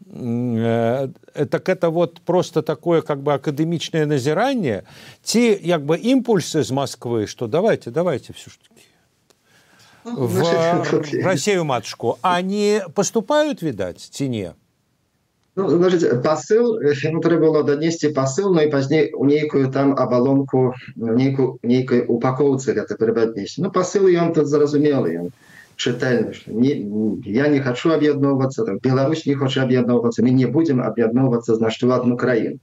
так 0.09 1.69
это 1.69 1.89
вот 1.89 2.21
просто 2.21 2.61
такое 2.61 3.01
как 3.01 3.19
бы 3.19 3.33
акадэмічнае 3.33 4.05
назіранне 4.05 4.83
ці 5.23 5.59
як 5.63 5.81
бы 5.85 5.97
імпульсы 5.97 6.63
з 6.63 6.71
москвы 6.71 7.27
что 7.27 7.47
давайте 7.47 7.91
давайте 7.91 8.33
все 8.33 8.49
ж 8.51 8.59
таки 8.59 8.87
ну, 10.05 10.27
в 10.27 11.23
россию 11.23 11.63
матушку. 11.65 12.17
Они 12.21 12.81
поступают 12.93 13.61
видать 13.61 13.99
ці 13.99 14.29
не? 14.29 14.53
Ну, 15.55 15.69
значит, 15.69 16.23
посыл 16.23 16.79
трэба 17.21 17.39
было 17.39 17.63
данесці 17.63 18.09
посыл 18.09 18.49
но 18.49 18.61
ну, 18.61 18.67
і 18.67 18.71
пазней 18.71 19.13
у 19.13 19.25
нейкую 19.25 19.69
там 19.71 19.93
абалонку 19.93 20.73
нейку 20.95 21.59
нейкай 21.61 22.05
упакоўцы 22.07 22.73
гэта 22.73 22.97
перабаднесці 22.97 23.61
ну 23.61 23.69
посыл 23.69 24.07
ён 24.09 24.33
тут 24.33 24.47
зразумелы 24.47 25.29
ён 25.83 25.93
чытальны 25.93 26.33
не, 26.47 26.73
я 27.25 27.47
не 27.47 27.59
хочу 27.59 27.91
аб'ядноўвацца 27.91 28.63
там 28.65 28.79
Беларусь 28.83 29.25
не 29.25 29.35
хоча 29.35 29.63
аб'ядноўвацца 29.63 30.23
мы 30.23 30.31
не 30.31 30.45
будем 30.45 30.81
аб'ядноўвацца 30.81 31.55
значит 31.55 31.83
одну 31.83 32.17
краіну 32.17 32.59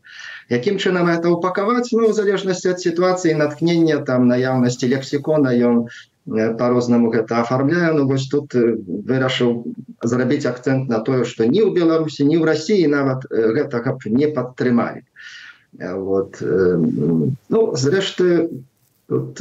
якім 0.49 0.79
чынам 0.79 1.09
это 1.09 1.31
упакаваць 1.31 1.93
ну 1.93 2.09
в 2.09 2.13
залежнасці 2.13 2.71
ад 2.71 2.81
сітуацыі 2.81 3.35
натхнення 3.35 3.99
там 4.07 4.29
наяўнасці 4.29 4.89
лексікона 4.89 5.53
ён 5.53 5.87
по-рознаму 6.59 7.11
гэта 7.11 7.41
оформляю 7.41 7.95
Ну 7.95 8.07
вось 8.07 8.29
тут 8.29 8.55
вырашыў 8.55 9.65
зрабіць 10.03 10.47
акцент 10.47 10.89
на 10.89 11.01
тое 11.01 11.25
что 11.25 11.45
ні 11.45 11.63
ў 11.65 11.75
Беларусі 11.75 12.25
ні 12.25 12.41
ў 12.41 12.45
Росіі 12.45 12.87
нават 12.87 13.27
гэтага 13.29 13.99
не 14.07 14.29
падтрымалі 14.29 15.05
вот 15.79 16.41
ну 16.41 17.61
зрэшты 17.77 18.49
Тут, 19.11 19.41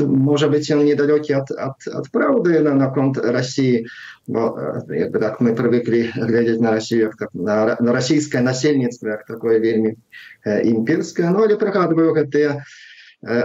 od 1.94 2.10
prawdy 2.10 2.62
na, 2.62 2.74
na 2.76 2.88
kąt 2.88 3.18
Rosji, 3.18 3.86
bo 4.28 4.56
jakby 4.90 5.20
tak 5.20 5.42
my 5.42 5.54
przywykli 5.54 6.04
глядeć 6.04 6.60
na 6.60 6.72
Rosję, 6.72 6.98
jak 6.98 7.18
tak, 7.20 7.30
na, 7.34 7.78
na 7.80 7.92
rosyjskie 7.92 8.42
nasielnictwo, 8.42 9.08
jak 9.08 9.28
takie 9.28 9.60
wielmi 9.60 9.90
e, 10.46 10.62
imperskie, 10.62 11.30
no 11.30 11.44
ale 11.44 11.58
пригадываю 11.58 12.28
te 12.32 12.62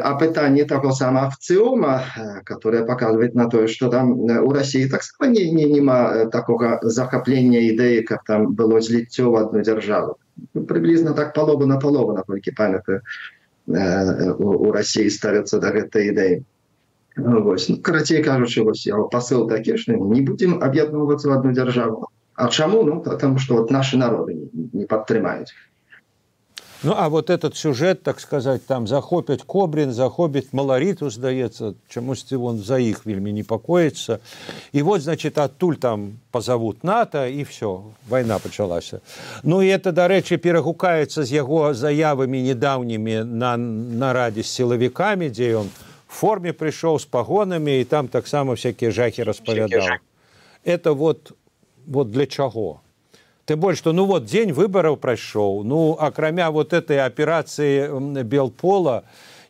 a 0.02 0.14
pytanie 0.14 0.64
tego 0.64 0.92
sama 0.92 1.30
w 1.30 1.38
Cyuma, 1.38 2.00
które 2.44 2.84
pokazuje 2.84 3.30
na 3.34 3.48
to, 3.48 3.68
że 3.68 3.88
tam 3.90 4.12
u 4.20 4.52
Rosji 4.52 4.88
tak 4.88 5.04
samo 5.04 5.32
nie, 5.32 5.52
nie, 5.52 5.70
nie 5.70 5.82
ma 5.82 6.12
takiego 6.32 6.80
zachaplenia 6.82 7.60
idei, 7.60 8.04
jak 8.10 8.26
tam 8.26 8.54
było 8.54 8.82
zlicie 8.82 9.24
w 9.24 9.34
одну 9.34 9.62
державу. 9.62 10.14
Приблизно 10.68 11.14
так 11.14 11.34
полову 11.34 11.66
на 11.66 11.76
полову, 11.76 12.12
насколько 12.12 12.50
памятаю. 12.56 13.02
У 13.66 14.72
Росіі 14.72 15.10
ставяцца 15.10 15.58
да 15.58 15.72
гэтай 15.72 16.12
ідэі 16.12 16.42
Вось. 17.16 17.68
Ну, 17.68 17.78
карацей 17.78 18.24
кажучы 18.26 18.62
вось 18.66 18.86
яго 18.90 19.06
пасыл 19.06 19.46
такі 19.46 19.78
што 19.78 19.94
не 19.94 20.22
будзем 20.26 20.58
аб'ядноўвацца 20.58 21.30
в 21.30 21.32
одну 21.38 21.52
дзяржаву 21.54 22.10
А 22.34 22.48
чаму 22.48 22.82
ну 22.82 23.00
потому 23.00 23.38
что 23.38 23.54
вот 23.54 23.70
наши 23.70 23.96
народы 23.96 24.50
не 24.72 24.84
падтрымаюць 24.84 25.54
Ну 26.84 26.92
а 26.96 27.08
вот 27.08 27.30
этот 27.30 27.56
сюжет 27.56 28.02
так 28.02 28.20
сказать 28.20 28.66
там 28.66 28.86
захопяць 28.86 29.42
кобрин 29.42 29.92
захопіць 29.92 30.52
малариту 30.52 31.08
здаецца 31.10 31.72
чамусьці 31.88 32.36
вон 32.36 32.58
за 32.60 32.76
іх 32.78 33.06
вельмі 33.06 33.32
непакоіцца 33.32 34.18
і 34.72 34.82
вот 34.82 35.00
значит 35.00 35.38
адтуль 35.38 35.80
там 35.80 36.20
позовут 36.30 36.84
нато 36.84 37.24
і 37.26 37.42
все 37.48 37.80
война 38.08 38.38
пачалася 38.38 39.00
ну 39.42 39.62
і 39.62 39.72
это 39.72 39.96
дарэчы 39.96 40.36
перагукаецца 40.36 41.24
з 41.24 41.32
яго 41.32 41.72
заявамі 41.72 42.42
недаўнімі 42.52 43.24
на 43.24 43.56
нарадзе 43.56 44.44
з 44.44 44.52
сілавікамі 44.52 45.32
дзе 45.32 45.64
ён 45.64 45.72
форме 46.08 46.52
прыйшоў 46.52 47.00
з 47.00 47.08
пагонамі 47.08 47.80
і 47.80 47.88
там 47.88 48.12
таксама 48.12 48.60
всякие 48.60 48.92
жахи 48.92 49.24
распавядаў 49.24 49.96
это 50.64 50.92
вот 50.92 51.32
вот 51.86 52.10
для 52.12 52.26
чаго 52.26 52.83
Тым 53.44 53.60
больш 53.60 53.78
што 53.78 53.92
ну 53.92 54.06
вот 54.08 54.24
дзень 54.24 54.52
выбараў 54.56 54.96
прайшоў 54.96 55.64
ну 55.68 55.96
акрамя 56.00 56.50
вот 56.50 56.72
этой 56.72 57.04
аперацыі 57.04 58.24
белпола 58.24 59.02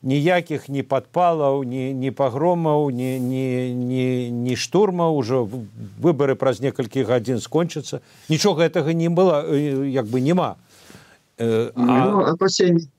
ніякіх 0.03 0.69
ні 0.69 0.83
падпалаў 0.83 1.63
ні 1.63 1.93
ні 1.95 2.11
пагромаў 2.11 2.91
ні 2.91 3.19
ні 3.21 3.47
ні 3.75 4.07
ні 4.31 4.57
штурма 4.57 5.09
ўжо 5.15 5.47
выбары 6.03 6.35
праз 6.35 6.61
некалькі 6.61 7.07
гадзін 7.07 7.41
скончацца 7.41 8.03
нічога 8.29 8.67
гэтага 8.67 8.93
не 8.93 9.09
было 9.09 9.47
як 9.55 10.11
бы 10.11 10.21
няма 10.21 10.57
а... 11.39 11.71
ну, 11.79 12.27
опасенні 12.35 12.91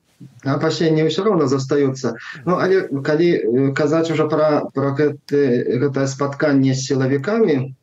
опасенні 0.48 1.06
ўсё 1.06 1.28
роўна 1.28 1.46
застаюцца 1.46 2.16
ну 2.48 2.56
але 2.56 2.88
калі 3.04 3.72
казаць 3.76 4.08
уже 4.10 4.24
пра 4.32 4.64
пра 4.72 4.96
гэты, 4.96 5.44
гэтае 5.84 6.08
спатканне 6.08 6.72
з 6.72 6.88
сілавікамі 6.88 7.76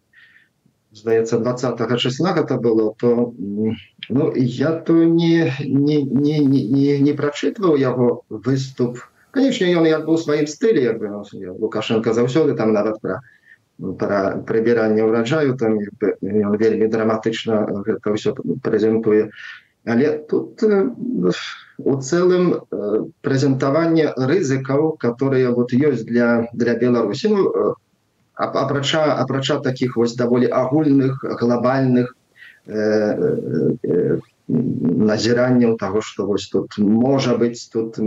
здаецца 0.94 1.40
20 1.40 1.98
числа 2.00 2.34
гэта 2.34 2.58
было 2.58 2.94
то 3.00 3.34
ну 4.10 4.34
я 4.36 4.72
то 4.74 4.94
не 4.94 5.52
не 5.60 6.02
не 6.04 6.40
не, 6.40 7.00
не, 7.00 7.14
прачытваў 7.14 7.76
яго 7.78 8.24
выступ. 8.30 9.00
Конечно 9.32 9.66
ён 9.66 9.88
як 9.90 10.06
быў 10.06 10.18
сваім 10.18 10.48
стылі 10.48 10.84
як 10.84 11.00
бы 11.00 11.10
ну, 11.10 11.24
лукашенко 11.58 12.14
заўсёды 12.14 12.56
там 12.56 12.74
нават 12.74 13.02
пра 13.02 13.22
пра 14.00 14.38
прыбіранне 14.48 15.04
ўраджаю 15.04 15.58
там 15.58 15.80
ён 16.22 16.58
вельмі 16.62 16.88
драматычна 16.88 17.84
гэта 17.88 18.14
ўсё 18.14 18.38
прэзентуе 18.62 19.34
але 19.86 20.12
тут 20.30 20.62
у 20.64 21.94
цэлым 21.98 22.62
прэзентаванне 23.26 24.14
рызыкаў 24.16 24.98
которые 25.02 25.50
вот 25.58 25.74
ёсць 25.74 26.06
для 26.06 26.48
для 26.54 26.78
беларусі 26.78 27.34
ну, 27.34 27.76
апрача 28.36 29.14
апрача 29.14 29.60
таких 29.60 29.98
вось 29.98 30.16
даволі 30.16 30.48
агульных 30.48 31.24
глобальных 31.24 32.16
э, 32.66 32.76
э, 32.76 33.76
э, 33.84 34.20
назіранняў 34.48 35.78
того 35.78 36.02
что 36.02 36.26
вось 36.26 36.50
тут 36.50 36.78
можа 36.78 37.38
быть 37.38 37.70
тут 37.72 38.00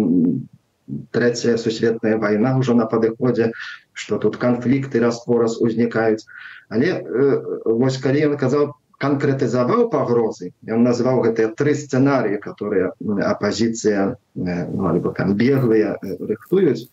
третья 1.11 1.56
сусветная 1.56 2.18
война 2.18 2.56
уже 2.59 2.75
на 2.75 2.87
падыходзе 2.87 3.52
что 3.92 4.18
тут 4.18 4.37
конфликты 4.37 5.00
распораз 5.00 5.61
узнікаюць 5.61 6.26
але 6.68 7.00
э, 7.00 7.62
вось 7.64 7.99
калі 7.99 8.26
ён 8.30 8.37
казаў 8.37 8.75
конкретызаваў 8.99 9.88
пагрозы 9.92 10.52
он 10.68 10.83
назваў 10.83 11.23
гэтыя 11.26 11.52
тры 11.54 11.75
сцэнарыі 11.75 12.38
которые 12.40 12.92
апозіцыя 13.23 14.16
э, 14.35 14.66
ну, 14.66 15.12
там 15.12 15.35
беглыя 15.35 15.97
э, 16.02 16.16
рыхтуюць 16.21 16.88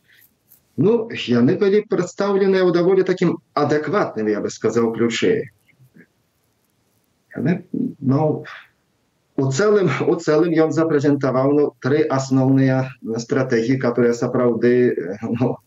Ну, 0.78 1.10
яны 1.26 1.58
былі 1.58 1.82
прадстаўленыя 1.90 2.62
ў 2.62 2.70
даволі 2.76 3.02
такім 3.02 3.38
адэкватным, 3.58 4.30
я 4.30 4.40
бы 4.40 4.50
сказаў 4.50 4.92
ключэй. 4.94 5.50
Ну, 7.34 8.44
у 9.38 9.46
цэлым 9.50 9.90
у 10.06 10.14
цэлым 10.18 10.54
ён 10.66 10.70
запрэзентаваў 10.74 11.52
ну, 11.58 11.64
тры 11.82 12.02
асноўныя 12.18 12.78
стратэгіі, 13.24 13.78
которые 13.82 14.14
сапраўды 14.14 14.74
ну, 15.22 15.58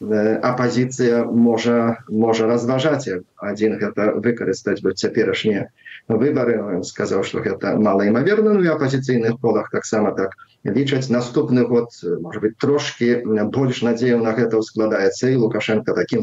апозіцыя 0.00 1.24
можа 1.24 1.96
можа 2.08 2.46
разважаць 2.46 3.08
адзін 3.40 3.78
гэта 3.80 4.12
выкарыстаць 4.20 4.82
бы 4.84 4.92
цяперашнія 4.92 5.72
выбары 6.08 6.84
сказаў 6.84 7.24
што 7.24 7.40
гэта 7.40 7.76
малаімаверна 7.80 8.52
ну 8.52 8.62
і 8.62 8.72
апозіцыйных 8.76 9.40
колах 9.40 9.70
таксама 9.72 10.12
так 10.12 10.36
лічаць 10.64 11.08
наступны 11.08 11.64
год 11.64 11.88
может 12.20 12.42
быть 12.42 12.58
трошки 12.58 13.24
больш 13.56 13.82
надзеяў 13.82 14.20
на 14.20 14.36
гэта 14.36 14.60
складаецца 14.60 15.32
і 15.32 15.40
лукашенко 15.40 15.94
таким 15.94 16.22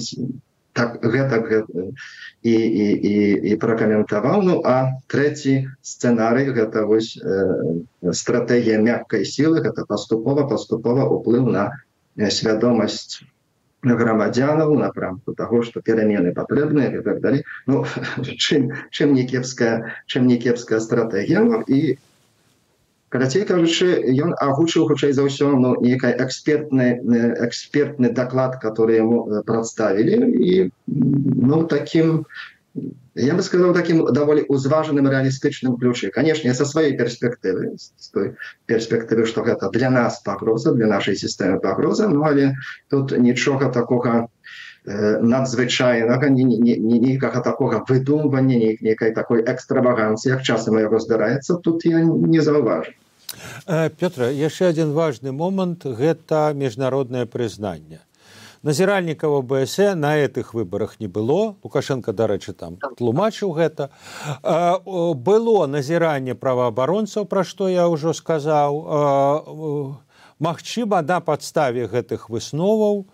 так 0.73 1.01
гэта 1.01 1.65
і, 2.41 2.53
і, 2.53 2.85
і, 2.93 3.15
і 3.49 3.55
пракаментаваў 3.57 4.41
ну 4.41 4.61
а 4.65 4.93
трэці 5.07 5.69
сцэнарый 5.81 6.53
гэта 6.53 6.85
вось 6.85 7.17
э, 7.17 7.81
стратегія 8.11 8.81
мяккай 8.81 9.25
сілы 9.25 9.61
гэта 9.65 9.85
паступова 9.85 10.45
паступова 10.45 11.05
уплыў 11.09 11.49
на 11.49 11.69
свядомасць 12.29 13.21
грамадзянаў 13.83 14.73
напрамку 14.79 15.35
таго 15.35 15.61
што 15.67 15.81
перамены 15.81 16.33
патрэбныя 16.33 16.99
і 16.99 17.03
так 17.03 17.19
далей. 17.21 17.43
Ну 17.67 17.83
чым 18.23 18.71
чым 18.91 19.13
не 19.13 19.27
кепская 19.27 19.93
чым 20.07 20.27
не 20.27 20.37
кепская 20.39 20.79
стратегія 20.79 21.43
ну, 21.43 21.61
і 21.67 21.99
карацей 23.13 23.45
кажучы 23.45 23.99
ён 24.23 24.33
агучыў 24.39 24.87
хутчэй 24.89 25.13
за 25.13 25.27
ўсё 25.27 25.51
ну 25.59 25.75
некай 25.83 26.15
экспертны 26.17 27.03
экспертны 27.45 28.09
даклад 28.09 28.57
который 28.63 29.03
ему 29.03 29.43
прадставілі. 29.45 30.17
І 30.31 30.71
ну 30.87 31.63
таким 31.67 32.25
я 33.15 33.33
бы 33.35 33.43
сказал 33.43 33.73
таким 33.73 34.05
даволі 34.13 34.45
узважаным 34.49 35.07
реалістычным 35.07 35.77
ключы 35.77 36.09
конечно 36.09 36.53
со 36.53 36.65
сваёй 36.65 36.97
перспектывы 36.97 37.77
з 37.77 38.09
той 38.09 38.35
перспектывы 38.65 39.25
что 39.25 39.43
гэта 39.43 39.69
для 39.69 39.89
нас 39.89 40.19
пагроза 40.19 40.73
для 40.73 40.87
нашай 40.87 41.15
сістэмы 41.15 41.59
пагроза 41.59 42.07
ну 42.07 42.23
але 42.23 42.55
тут 42.89 43.17
нічога 43.17 43.69
такога 43.69 44.27
надзвычайнага 44.85 46.27
нейкага 46.29 47.39
такога 47.41 47.85
выдумвання 47.87 48.57
нейкай 48.81 49.13
такой 49.13 49.43
экстраваганцыі 49.43 50.33
як 50.33 50.43
часам 50.43 50.79
яго 50.79 50.99
здараецца 50.99 51.61
тут 51.63 51.85
я 51.85 52.01
не 52.01 52.41
заўважу 52.41 52.91
Э, 53.65 53.89
Пётра, 53.89 54.29
яшчэ 54.29 54.69
адзін 54.73 54.93
важны 54.93 55.31
момант 55.33 55.85
гэта 55.85 56.53
міжнароднае 56.53 57.25
прызнанне. 57.25 58.01
Назіральнікаў 58.63 59.41
БС 59.43 59.77
на 59.99 60.15
гэтых 60.15 60.53
выбарах 60.53 60.99
не 60.99 61.07
было. 61.07 61.55
Лукашенко, 61.63 62.13
дарэчы, 62.13 62.53
там 62.53 62.77
тлумачыў 62.79 63.51
гэта. 63.51 63.89
Было 64.43 65.67
назіранне 65.67 66.35
праваабаронцаў, 66.35 67.27
пра 67.27 67.43
што 67.43 67.67
я 67.67 67.87
ўжо 67.91 68.13
сказаў. 68.15 69.99
Магчыма, 70.39 71.01
на 71.03 71.19
падставе 71.19 71.87
гэтых 71.91 72.29
высноваў 72.31 73.05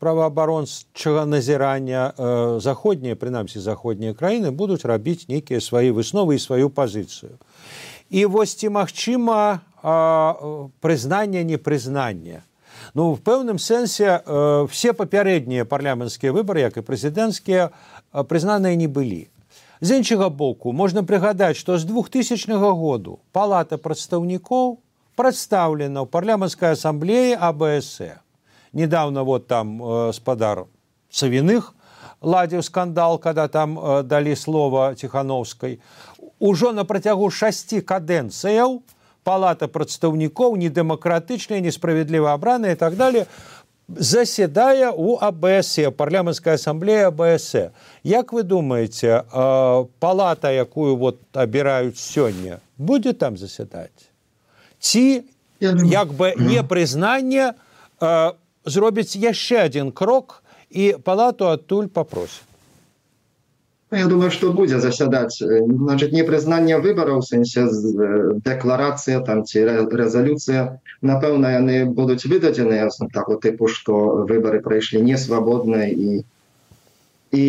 праваабарончага 0.00 1.26
назірання 1.26 2.14
заходнія, 2.62 3.18
прынамсі 3.20 3.60
заходнія 3.60 4.14
краіны 4.14 4.50
будуць 4.50 4.86
рабіць 4.88 5.28
нейкія 5.28 5.60
свае 5.60 5.92
высновы 5.92 6.38
і 6.38 6.40
сваю 6.40 6.70
пазіцыю 6.70 7.36
і 8.10 8.26
вось 8.26 8.54
ці 8.58 8.68
магчыма 8.74 9.62
прызнанне 10.82 11.44
непрызнання 11.46 12.42
ну 12.94 13.12
в 13.12 13.20
пэўным 13.20 13.58
сэнсе 13.58 14.20
э, 14.20 14.66
все 14.70 14.92
папярэднія 14.92 15.64
парламенцкія 15.64 16.32
выбары 16.32 16.66
як 16.66 16.76
і 16.76 16.86
прэзідэнцкія 16.86 17.70
прызнаныя 18.12 18.76
не 18.76 18.88
былі. 18.88 19.28
З 19.80 20.02
іншага 20.02 20.28
боку 20.28 20.72
можна 20.72 21.02
прыгадаць 21.02 21.56
што 21.56 21.78
з 21.78 21.88
двухтысячнага 21.88 22.72
году 22.76 23.20
палата 23.32 23.78
прадстаўнікоў 23.78 24.78
прадстаўлена 25.16 26.04
ў 26.04 26.06
парламенцкай 26.06 26.76
асамблеі 26.76 27.36
абс 27.36 28.00
недавно 28.72 29.24
вот 29.24 29.46
там 29.46 29.82
э, 29.82 30.12
спадар 30.12 30.66
савіных 31.10 31.74
ладзіў 32.20 32.62
скандал 32.62 33.18
когда 33.18 33.48
там 33.48 33.78
э, 33.78 34.02
далі 34.02 34.36
слова 34.36 34.94
ціхановскай. 34.94 35.80
Ужо 36.38 36.72
на 36.72 36.84
працягу 36.84 37.30
шасці 37.30 37.80
кадэнцыяў 37.80 38.82
палата 39.24 39.68
прадстаўнікоў 39.68 40.56
недэмакратычная 40.56 41.60
несправядліва 41.60 42.34
абраная 42.34 42.72
і 42.72 42.80
так 42.80 42.96
далее 42.96 43.26
заседае 43.88 44.90
у 44.90 45.18
абс 45.20 45.78
парламенская 45.96 46.54
ассамблея 46.54 47.08
абс 47.08 47.54
як 48.02 48.32
вы 48.32 48.42
думаете 48.42 49.24
палата 50.00 50.50
якую 50.50 50.96
вот 50.96 51.18
абіраюць 51.32 51.98
сёння 51.98 52.60
будзе 52.78 53.12
там 53.12 53.36
заседаць? 53.36 54.10
Ці 54.78 55.24
як 55.60 56.12
бы 56.12 56.34
непрызнанне 56.36 57.54
зробіць 58.64 59.16
яшчэ 59.16 59.66
адзін 59.66 59.92
крок 59.92 60.42
і 60.70 60.96
палату 61.04 61.50
адтуль 61.50 61.86
попросіць 61.86 62.49
Я 63.90 64.06
думаю, 64.06 64.30
што 64.30 64.52
будзе 64.54 64.78
засядаць 64.78 65.42
значит 65.42 66.12
непрызнанне 66.14 66.78
выбараў 66.78 67.22
сэнсе 67.26 67.66
дэкларацыя 68.46 69.18
там 69.26 69.42
ці 69.42 69.64
рэзалюцыя 69.66 70.78
напэўна 71.02 71.50
яны 71.58 71.78
будуць 71.90 72.22
выдадзеныя 72.30 72.86
таго 73.14 73.38
тыпу 73.46 73.66
што 73.66 74.24
выбары 74.30 74.62
прайшлі 74.62 75.02
несвабодна 75.02 75.88
і 75.90 76.22
і 77.30 77.44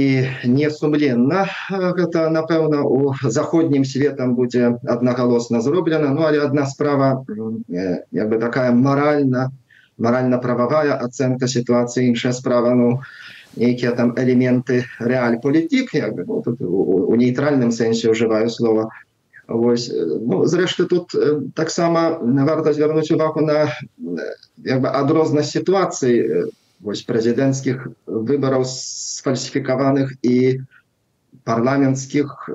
несумленна 0.46 1.46
гэта 1.70 2.30
напэўна 2.34 2.82
у 2.86 3.14
заходнім 3.24 3.86
светам 3.86 4.36
будзе 4.36 4.78
аднагалосна 4.96 5.62
зроблена 5.62 6.10
ну 6.10 6.26
але 6.26 6.42
адна 6.46 6.66
справа 6.66 7.26
як 7.70 8.30
бы 8.30 8.38
такая 8.38 8.72
маральна 8.72 9.50
маральна-прававая 9.98 10.98
ацэнка 11.06 11.48
сітуацыі 11.48 12.10
іншая 12.10 12.34
справа 12.34 12.74
ну 12.78 13.02
нейкія 13.56 13.92
там 13.92 14.14
элементы 14.16 14.86
рэаль 15.00 15.40
політик 15.42 15.94
як 15.94 16.16
бы 16.16 16.26
ну, 16.28 16.42
тут 16.42 16.62
у, 16.62 17.08
у 17.12 17.16
нейтральным 17.16 17.72
сэнсе 17.72 18.12
ўжываю 18.12 18.50
слова 18.50 18.90
Вось, 19.52 19.92
ну, 19.92 20.46
зрэшты 20.46 20.86
тут 20.86 21.12
таксама 21.56 22.20
варта 22.22 22.72
звярнуць 22.72 23.12
увагу 23.12 23.42
на 23.42 23.68
як 24.64 24.80
бы 24.80 24.88
адрознасць 24.88 25.52
сітуацыі 25.52 26.48
вось 26.80 27.04
прэзідэнцкіх 27.04 27.88
выбараў 28.08 28.64
сфальсіфікаваных 28.66 30.16
і 30.24 30.64
парламенцкіх 31.44 32.50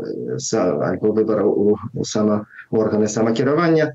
выбараў 1.03 1.49
у, 1.53 1.77
у 1.93 2.05
сама 2.05 2.47
органы 2.71 3.09
самакіравання 3.09 3.93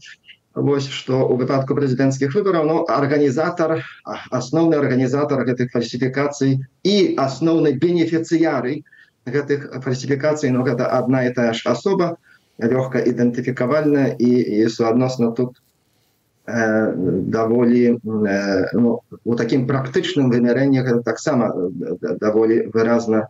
Вось 0.53 0.89
што 0.91 1.23
у 1.31 1.37
выпадку 1.39 1.75
прэзідэнцкіх 1.79 2.33
выбараў 2.35 2.65
ну, 2.67 2.77
арганізатар 2.83 3.87
асноўны 4.35 4.75
арганізатар 4.75 5.45
гэтых 5.47 5.71
фальсіфікацый 5.71 6.67
і 6.83 6.95
асноўны 7.15 7.71
бенефіцыяры 7.79 8.83
гэтых 9.23 9.79
фальсіфікацый 9.85 10.51
ну, 10.51 10.67
гэта 10.67 10.91
адна 10.91 11.23
і 11.23 11.31
тая 11.31 11.55
ж 11.55 11.63
асоба 11.71 12.19
лёгка 12.59 12.99
ідэнтыфікавальная 12.99 14.11
і, 14.19 14.31
і 14.59 14.67
суадносна 14.67 15.31
тут 15.31 15.63
э, 16.45 16.93
даволі 17.31 17.95
э, 17.95 18.67
ну, 18.75 18.99
у 19.23 19.35
такім 19.39 19.67
практычным 19.71 20.27
вымярэнні 20.35 20.83
гэта 20.83 20.99
таксама 20.99 21.55
даволі 22.19 22.67
выразна 22.75 23.29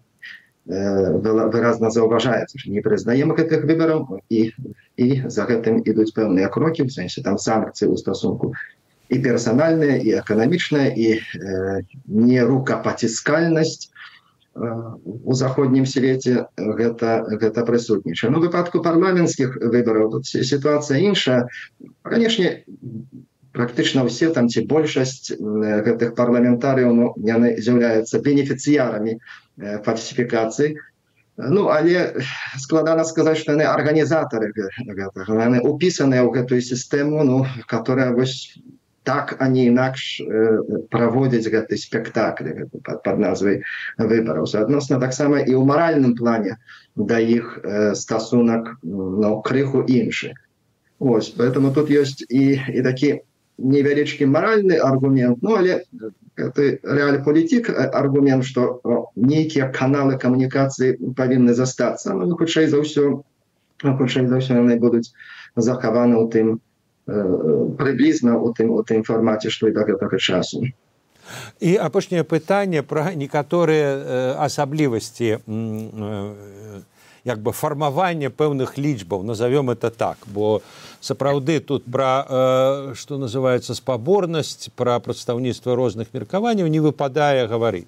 выразна 0.66 1.90
заўважаецца 1.90 2.58
не 2.66 2.82
прызнаем 2.82 3.34
гэтых 3.34 3.66
выбараў 3.66 4.22
і 4.30 4.54
і 5.02 5.08
за 5.26 5.48
гэтым 5.50 5.82
ідуць 5.86 6.14
пэўныя 6.18 6.50
крокі 6.54 6.86
сэнсе 6.86 7.24
там 7.26 7.38
санкцыі 7.42 7.90
ў 7.90 7.98
стасунку. 8.02 8.54
І 9.12 9.20
персанальная 9.20 9.98
і 10.00 10.20
эканамічная 10.22 10.88
і 10.96 11.08
э, 11.20 11.82
не 12.08 12.40
рукапаціскальнасць 12.48 13.90
э, 13.90 13.90
у 15.04 15.34
заходнім 15.34 15.86
свеце 15.86 16.48
гэта 16.56 17.26
гэта 17.42 17.66
прысутнічае. 17.68 18.32
Ну 18.32 18.40
выпадку 18.46 18.84
парламенцкіх 18.86 19.58
выбараў 19.60 20.12
тут 20.16 20.32
сітуацыя 20.32 21.02
іншая. 21.02 21.48
Канешне 22.08 22.64
практычна 23.52 24.08
ўсе 24.08 24.32
там 24.32 24.48
ці 24.48 24.64
большасць 24.64 25.36
гэтых 25.36 26.16
парламентарыяў 26.16 26.96
ну, 26.96 27.12
яны 27.20 27.60
з'яўляюцца 27.60 28.24
бенефіцыярамі 28.24 29.20
фальсіфікацыі 29.60 30.80
Ну 31.50 31.68
але 31.74 32.22
складана 32.60 33.04
сказаць 33.08 33.40
што 33.42 33.56
яны 33.56 33.66
арганізатары 33.66 34.52
яны 34.54 35.62
упісаныя 35.66 36.22
ў 36.22 36.30
гэтую 36.38 36.62
сістэму 36.62 37.24
ну 37.26 37.46
которая 37.66 38.12
вось 38.14 38.60
так 39.04 39.36
а 39.40 39.48
не 39.50 39.66
інакш 39.66 40.22
праводзіць 40.94 41.50
гэты 41.50 41.78
спектакль 41.78 42.68
под, 42.86 43.02
под 43.02 43.18
назвай 43.18 43.64
выбараў 43.98 44.46
адносна 44.46 45.02
таксама 45.02 45.42
і 45.42 45.58
ў 45.58 45.66
маральным 45.66 46.14
плане 46.14 46.62
да 46.96 47.18
іх 47.18 47.58
стасунак 47.98 48.78
ну, 48.84 49.42
крыху 49.42 49.82
іншы. 49.82 50.36
Ось 51.00 51.34
поэтому 51.34 51.74
тут 51.74 51.90
ёсць 51.90 52.22
і, 52.30 52.62
і 52.62 52.82
такі 52.86 53.26
невялічкі 53.64 54.26
маральны 54.26 54.78
аргумент 54.78 55.40
ну 55.42 55.56
але 55.56 55.84
это 56.36 56.62
реаль 56.84 57.24
політик 57.24 57.70
аргумент 57.70 58.46
что 58.46 58.82
нейкія 59.16 59.70
каналы 59.70 60.18
камунікацыі 60.18 61.14
павінны 61.16 61.54
застацца 61.54 62.14
ну, 62.14 62.36
хутчэй 62.36 62.68
за 62.68 62.82
ўсё 62.82 63.24
хутчэй 63.84 64.28
за 64.28 64.42
ўсё 64.42 64.58
яны 64.58 64.78
будуць 64.82 65.14
захаваны 65.56 66.18
ў 66.18 66.26
тым 66.32 66.48
прыблізна 67.78 68.38
у 68.38 68.54
тым 68.54 68.72
у 68.72 68.84
тым 68.84 69.04
фармаце 69.04 69.50
што 69.50 69.68
і 69.68 69.76
да 69.76 69.84
гэтага 69.84 70.18
часу. 70.18 70.64
І 71.60 71.76
апошняе 71.78 72.24
пытанне 72.24 72.84
пра 72.84 73.14
некаторыя 73.16 74.36
асаблівасці 74.38 75.40
як 77.24 77.40
бы 77.40 77.52
фармаванне 77.52 78.30
пэўных 78.30 78.78
лічбаў 78.78 79.24
назовём 79.24 79.70
это 79.70 79.90
так. 79.90 80.18
Бо 80.26 80.62
сапраўды 81.02 81.60
тут 81.60 81.86
пра 81.86 82.26
э, 82.28 82.94
што 82.96 83.18
называется 83.18 83.76
спаборнасць 83.76 84.70
пра 84.76 85.00
прадстаўніцтва 85.00 85.76
розных 85.76 86.14
меркаванняў 86.14 86.68
не 86.68 86.80
выпадае 86.80 87.48
гаварыць. 87.48 87.88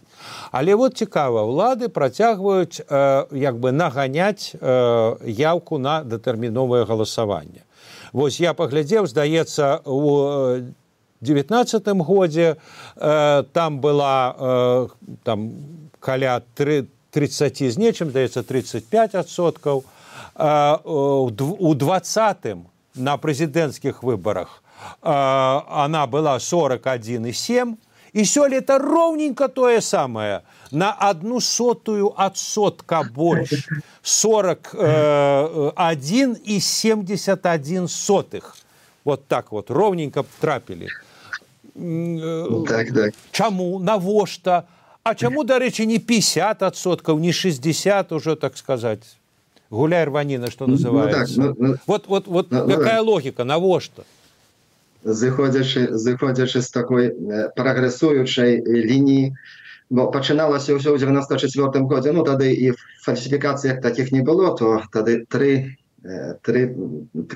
Але 0.51 0.75
вот 0.75 0.97
цікава 0.97 1.45
ўлады 1.49 1.89
працягваюць 1.89 2.81
э, 2.81 3.25
як 3.31 3.57
бы 3.57 3.71
наганяць 3.71 4.53
э, 4.53 5.15
яўку 5.25 5.77
на 5.77 6.03
датэрміновае 6.03 6.85
галасаванне. 6.85 7.65
Вось 8.13 8.39
я 8.39 8.53
паглядзеў 8.53 9.07
здаецца 9.07 9.81
у 9.85 10.61
девятнадцатым 11.21 12.03
годзе 12.03 12.57
э, 12.95 13.43
там 13.53 13.79
была 13.79 14.35
э, 14.37 14.87
там 15.23 15.51
каля 15.99 16.43
три 16.53 16.85
30 17.13 17.71
з 17.71 17.77
нечым 17.77 18.11
даецца 18.11 18.43
35 18.43 19.15
адсоткаў. 19.21 19.83
У 20.33 21.73
двадцатым 21.77 22.65
на 22.95 23.17
прэзідэнцкіх 23.17 24.03
выбарах 24.03 24.63
она 25.01 26.07
была 26.07 26.37
41,7 26.37 27.75
і 28.13 28.25
сёлета 28.25 28.77
роўненька 28.77 29.47
тое 29.47 29.81
самае 29.81 30.41
на 30.71 30.93
одну 30.93 31.41
сотую 31.41 32.13
адсотка 32.17 33.03
больш. 33.03 33.67
41 34.01 36.37
і 36.45 36.59
71 36.59 37.87
сотых. 37.87 38.55
Вот 39.05 39.27
так 39.27 39.51
вот 39.51 39.71
роўненька 39.71 40.23
трапілі. 40.39 40.87
Так, 42.67 42.93
так. 42.93 43.13
чаму 43.31 43.79
навошта? 43.79 44.57
А 44.57 44.63
чаму 45.11 45.43
дарэчы 45.43 45.83
не 45.85 45.99
50соткаў 45.99 47.19
не 47.19 47.35
60 47.35 48.11
уже 48.11 48.35
так 48.35 48.57
сказать? 48.57 49.03
Гуляй 49.69 50.05
рваніна 50.05 50.51
что 50.51 50.67
называется 50.67 51.41
ну, 51.41 51.47
так, 51.47 51.57
ну, 51.59 51.67
ну, 51.67 51.75
вот 51.87 52.07
вот 52.07 52.27
вот 52.27 52.51
ну, 52.51 52.67
какая 52.67 53.01
ну, 53.01 53.11
логіка 53.11 53.43
навошта 53.43 54.03
зыходзячы 55.03 55.97
зыходзячы 55.97 56.61
з 56.61 56.69
такой 56.71 57.11
прагрэсуючай 57.57 58.63
лініі 58.63 59.35
бо 59.89 60.07
пачыналася 60.11 60.77
ўсё 60.77 60.95
ў 60.95 60.99
94 61.03 61.83
годзе 61.91 62.13
ну 62.15 62.23
тады 62.23 62.53
і 62.53 62.71
фальсіфікацыях 63.03 63.81
таких 63.81 64.11
не 64.15 64.21
было 64.21 64.55
то 64.55 64.81
тады 64.93 65.25
три 65.27 65.77
3 66.03 66.75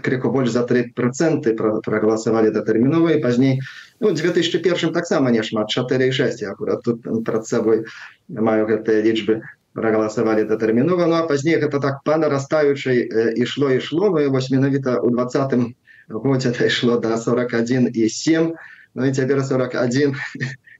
крыху 0.04 0.32
больш 0.32 0.52
за 0.52 0.64
3 0.68 0.92
проценты 0.96 1.56
прагаласавалі 1.56 2.52
датэрміновыя 2.52 3.22
пазней 3.24 3.62
ну, 4.00 4.12
2001 4.12 4.92
таксама 4.92 5.32
не 5.32 5.44
шмат 5.44 5.72
46 5.72 6.44
акурат 6.44 6.84
тут 6.84 7.08
прад 7.24 7.48
сабой 7.48 7.86
маю 8.28 8.68
гэтыя 8.68 9.00
лічбы 9.08 9.40
прагаласавалі 9.72 10.44
датэрмінова 10.52 11.08
ну 11.08 11.16
а 11.16 11.24
пазней 11.32 11.56
гэта 11.64 11.80
так 11.80 12.04
па 12.04 12.18
нарастаючай 12.18 13.08
ішло 13.40 13.72
ішло 13.72 14.12
ну, 14.12 14.30
вось 14.36 14.52
менавіта 14.52 15.00
у 15.00 15.16
двадцатым 15.16 15.76
годзе 16.10 16.52
ішло 16.68 17.00
до 17.00 17.16
41 17.16 17.92
і 17.94 18.10
7 18.10 18.54
ну 18.96 19.06
і 19.06 19.14
цяпер 19.14 19.44
41 19.46 20.16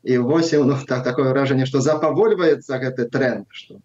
і 0.04 0.18
8 0.18 0.68
ну 0.68 0.76
так 0.88 1.04
такое 1.08 1.32
ўражанне 1.32 1.66
што 1.66 1.80
запавольваецца 1.80 2.84
гэты 2.84 3.08
тренд 3.08 3.48
что 3.52 3.80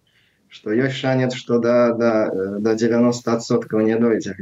что 0.52 0.72
ёсць 0.72 1.00
шанец 1.00 1.32
что 1.34 1.58
да 1.58 1.92
да 1.96 2.12
до 2.60 2.74
90соткаў 2.76 3.80
не 3.88 3.96
дойдзе 3.98 4.36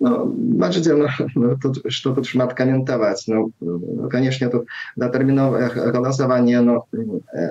ну, 0.00 0.26
бачыце 0.62 0.94
ну, 0.94 1.08
ну, 1.34 1.56
тут 1.58 1.80
что 1.88 2.14
тут 2.14 2.26
шмат 2.26 2.54
каментаваць 2.54 3.26
ну, 3.28 3.50
ну 3.60 4.10
конечно 4.10 4.50
тут 4.50 4.66
датэрміновае 4.96 5.70
галасаванне 5.70 6.60
но 6.60 6.86
э, 6.92 7.50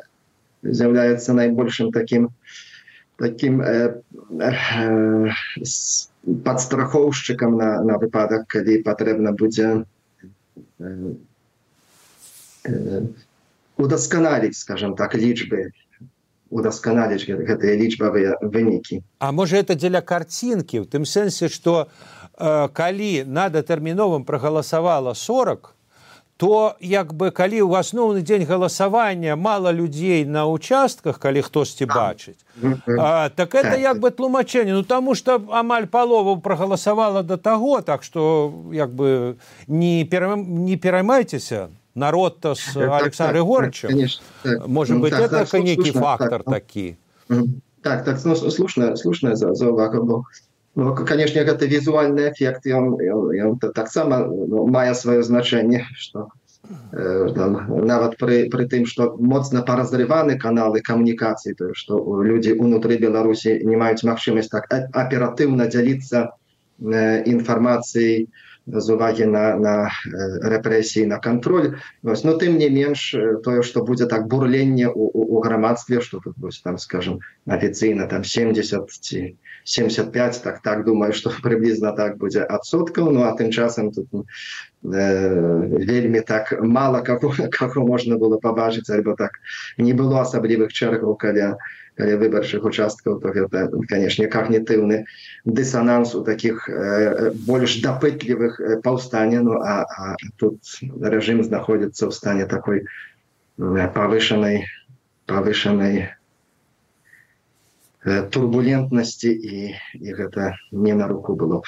з'яўляецца 0.61 1.33
найбольшым 1.33 1.91
таким 1.91 2.29
таким 3.17 3.61
э, 3.61 4.01
э, 4.39 5.29
падстрахоўшчыкам 6.43 7.55
на, 7.57 7.69
на 7.81 7.97
выпадак 7.97 8.47
калі 8.47 8.81
патрэбна 8.83 9.31
будзе 9.31 9.85
э, 10.79 11.15
э, 12.65 13.01
удасканаліць 13.77 14.57
скажем 14.59 14.95
так 14.99 15.15
лічбы 15.15 15.71
удасканаліць 16.55 17.27
гэтыя 17.27 17.75
лічбавыя 17.75 18.39
вынікі. 18.41 19.03
А 19.19 19.31
можа 19.35 19.59
это 19.59 19.75
дзеля 19.75 20.01
карцінкі 20.01 20.83
у 20.83 20.85
тым 20.87 21.03
сэнсе 21.03 21.51
што 21.51 21.85
э, 21.85 22.67
калі 22.71 23.27
на 23.27 23.49
датэрміновым 23.51 24.23
прагаласавала 24.23 25.13
40 25.13 25.75
то 26.37 26.75
як 26.83 27.13
бы 27.15 27.31
калі 27.31 27.63
ў 27.63 27.79
асноўны 27.79 28.19
дзень 28.19 28.43
галасавання 28.43 29.35
мала 29.39 29.71
людзей 29.71 30.25
на 30.27 30.43
участках 30.51 31.19
калі 31.19 31.43
хтосьці 31.47 31.87
бачыць 31.87 32.43
а, 32.99 33.29
так 33.29 33.55
это 33.55 33.79
як 33.79 33.99
бы 33.99 34.11
тлумачэнне. 34.11 34.73
Ну 34.75 34.83
таму 34.83 35.15
что 35.15 35.39
амаль 35.51 35.87
палову 35.87 36.35
прагаласавала 36.39 37.23
до 37.23 37.37
таго 37.37 37.81
так 37.81 38.03
что 38.03 38.51
як 38.71 38.91
бы 38.91 39.37
не 39.67 40.03
пера... 40.03 40.35
не 40.35 40.75
пераймайцеся 40.75 41.69
народ 41.95 42.39
то 42.39 42.55
с 42.55 42.75
александр 42.75 43.37
егорычем. 43.37 44.07
может 44.67 44.99
быть 44.99 45.13
это 45.13 45.59
нейкі 45.59 45.91
фактор 45.91 46.43
такі 46.43 46.95
так 47.81 48.03
так 48.03 48.19
слушная 48.19 48.95
слушная 48.95 49.35
за 49.35 49.69
увага 49.69 50.01
бо 50.01 50.23
Ну, 50.77 50.93
конечно 50.93 51.41
гэта 51.41 51.65
візуальны 51.71 52.31
эфект 52.31 52.65
ён, 52.67 52.99
ён, 52.99 53.31
ён 53.31 53.59
таксама 53.59 54.27
ну, 54.27 54.67
мае 54.67 54.93
сваё 54.93 55.23
значэнне 55.23 55.87
что 55.95 56.27
э, 56.91 57.31
нават 57.31 58.17
пры, 58.17 58.49
пры 58.51 58.67
тым 58.67 58.85
что 58.85 59.15
моцна 59.15 59.61
паразрываны 59.63 60.35
каналы 60.37 60.81
камунікацыі 60.81 61.55
то 61.55 61.73
что 61.73 62.21
людзі 62.21 62.59
унутры 62.59 62.99
беларусі 62.99 63.55
не 63.63 63.79
маюць 63.79 64.03
магчымасць 64.03 64.51
так 64.51 64.67
аператыўна 64.91 65.71
дзяліцца 65.71 66.27
э, 66.27 67.23
інфармацыяй 67.23 68.27
з 68.67 68.89
увагі 68.89 69.25
на, 69.25 69.55
на 69.55 69.73
э, 69.85 70.49
рэпрэсіі 70.49 71.05
на 71.05 71.19
кантроль 71.21 71.77
вось, 72.01 72.23
но 72.23 72.33
тым 72.33 72.57
не 72.57 72.69
менш 72.69 73.13
тое 73.43 73.61
что 73.61 73.83
будзе 73.83 74.05
так 74.05 74.27
бурленне 74.27 74.89
у, 74.89 75.05
у, 75.13 75.37
у 75.37 75.39
грамадстве 75.39 76.01
что 76.01 76.19
тут 76.19 76.37
вось, 76.37 76.61
там 76.61 76.77
скажем 76.77 77.19
афіцыйна 77.45 78.07
там 78.07 78.23
70 78.23 78.89
ці 78.89 79.35
75 79.63 80.41
так 80.43 80.61
так 80.61 80.85
думаю 80.85 81.13
что 81.13 81.31
приблизно 81.43 81.91
так 81.91 82.17
будзе 82.17 82.43
адсоткаў 82.43 83.11
ну 83.11 83.23
а 83.23 83.35
тым 83.37 83.51
часам 83.51 83.91
тут 83.91 84.09
э, 84.13 84.25
вельмі 84.83 86.21
так 86.21 86.53
мало 86.61 87.01
како 87.01 87.33
како 87.59 87.85
можна 87.85 88.17
было 88.17 88.37
побачыць 88.37 88.89
альбо 88.89 89.15
так 89.15 89.37
не 89.77 89.93
было 89.93 90.21
асаблівых 90.21 90.73
чэргаў 90.73 91.15
каля 91.15 91.53
каля 91.53 91.57
выбарчых 91.97 92.63
участкаў 92.63 93.19
то 93.23 93.31
гэта 93.31 93.71
канешне 93.87 94.27
когнітыўны 94.27 95.05
дысонанс 95.45 96.15
у 96.15 96.23
таких 96.23 96.67
э, 96.69 97.31
больш 97.47 97.79
дапытлівых 97.81 98.59
э, 98.59 98.81
паўстане 98.81 99.41
ну 99.41 99.61
а, 99.61 99.87
а 99.87 100.15
тут 100.35 100.59
рэжым 100.81 101.43
знаходзіцца 101.43 102.07
ў 102.07 102.11
стане 102.11 102.45
такой 102.45 102.83
э, 102.83 103.87
павышанай 103.95 104.67
павышанай 105.25 106.11
турбулентнасці 108.05 109.31
і, 109.33 109.73
і 109.97 110.09
гэта 110.13 110.53
не 110.71 110.93
на 110.93 111.07
руку 111.07 111.33
было 111.33 111.63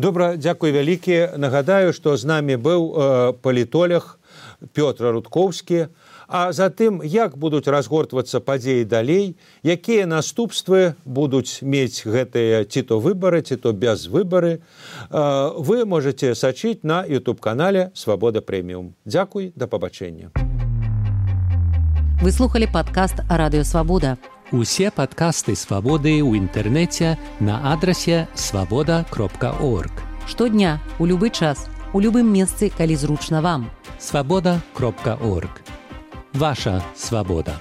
добра 0.00 0.36
дзякуй 0.36 0.72
вялікі 0.72 1.36
нагадаю 1.36 1.92
што 1.92 2.16
з 2.16 2.24
намі 2.24 2.56
быў 2.56 2.80
э, 2.94 3.32
палітолях 3.44 4.16
пётра 4.72 5.12
рудкоўскі 5.12 5.90
затым 6.30 7.00
як 7.04 7.36
будуць 7.38 7.66
разгортвацца 7.66 8.40
падзеі 8.40 8.84
далей 8.84 9.36
якія 9.64 10.06
наступствы 10.06 10.94
будуць 11.04 11.62
мець 11.62 12.06
гэтыя 12.06 12.64
ці 12.64 12.82
то 12.82 13.00
выбары 13.00 13.42
ці 13.42 13.56
то 13.56 13.72
без 13.72 14.06
выбары 14.06 14.60
э, 15.10 15.50
вы 15.58 15.84
можете 15.84 16.34
сачыць 16.34 16.82
на 16.82 17.04
youtube 17.06 17.40
канале 17.40 17.90
свабода 17.94 18.40
прэміум 18.40 18.94
дзякуй 19.04 19.52
да 19.56 19.66
пабачэння 19.66 20.30
выслухали 22.22 22.66
падкаст 22.70 23.26
радыёвабода 23.28 24.18
Усе 24.50 24.90
падкасты 24.90 25.54
свабоды 25.54 26.18
ў 26.18 26.42
інтэрнэце 26.42 27.14
на 27.38 27.70
адрасе 27.70 28.26
свабода 28.34 29.06
кропка 29.06 29.54
орг. 29.62 30.02
Штодня 30.26 30.82
у 30.98 31.06
любы 31.06 31.30
час 31.30 31.70
у 31.92 32.00
любым 32.00 32.30
месцы, 32.34 32.70
калі 32.70 32.96
зручна 32.96 33.42
вам. 33.42 33.70
Свабода 33.98 34.60
кропка 34.74 35.18
орг. 35.22 35.62
Ваша 36.32 36.82
свабода. 36.94 37.60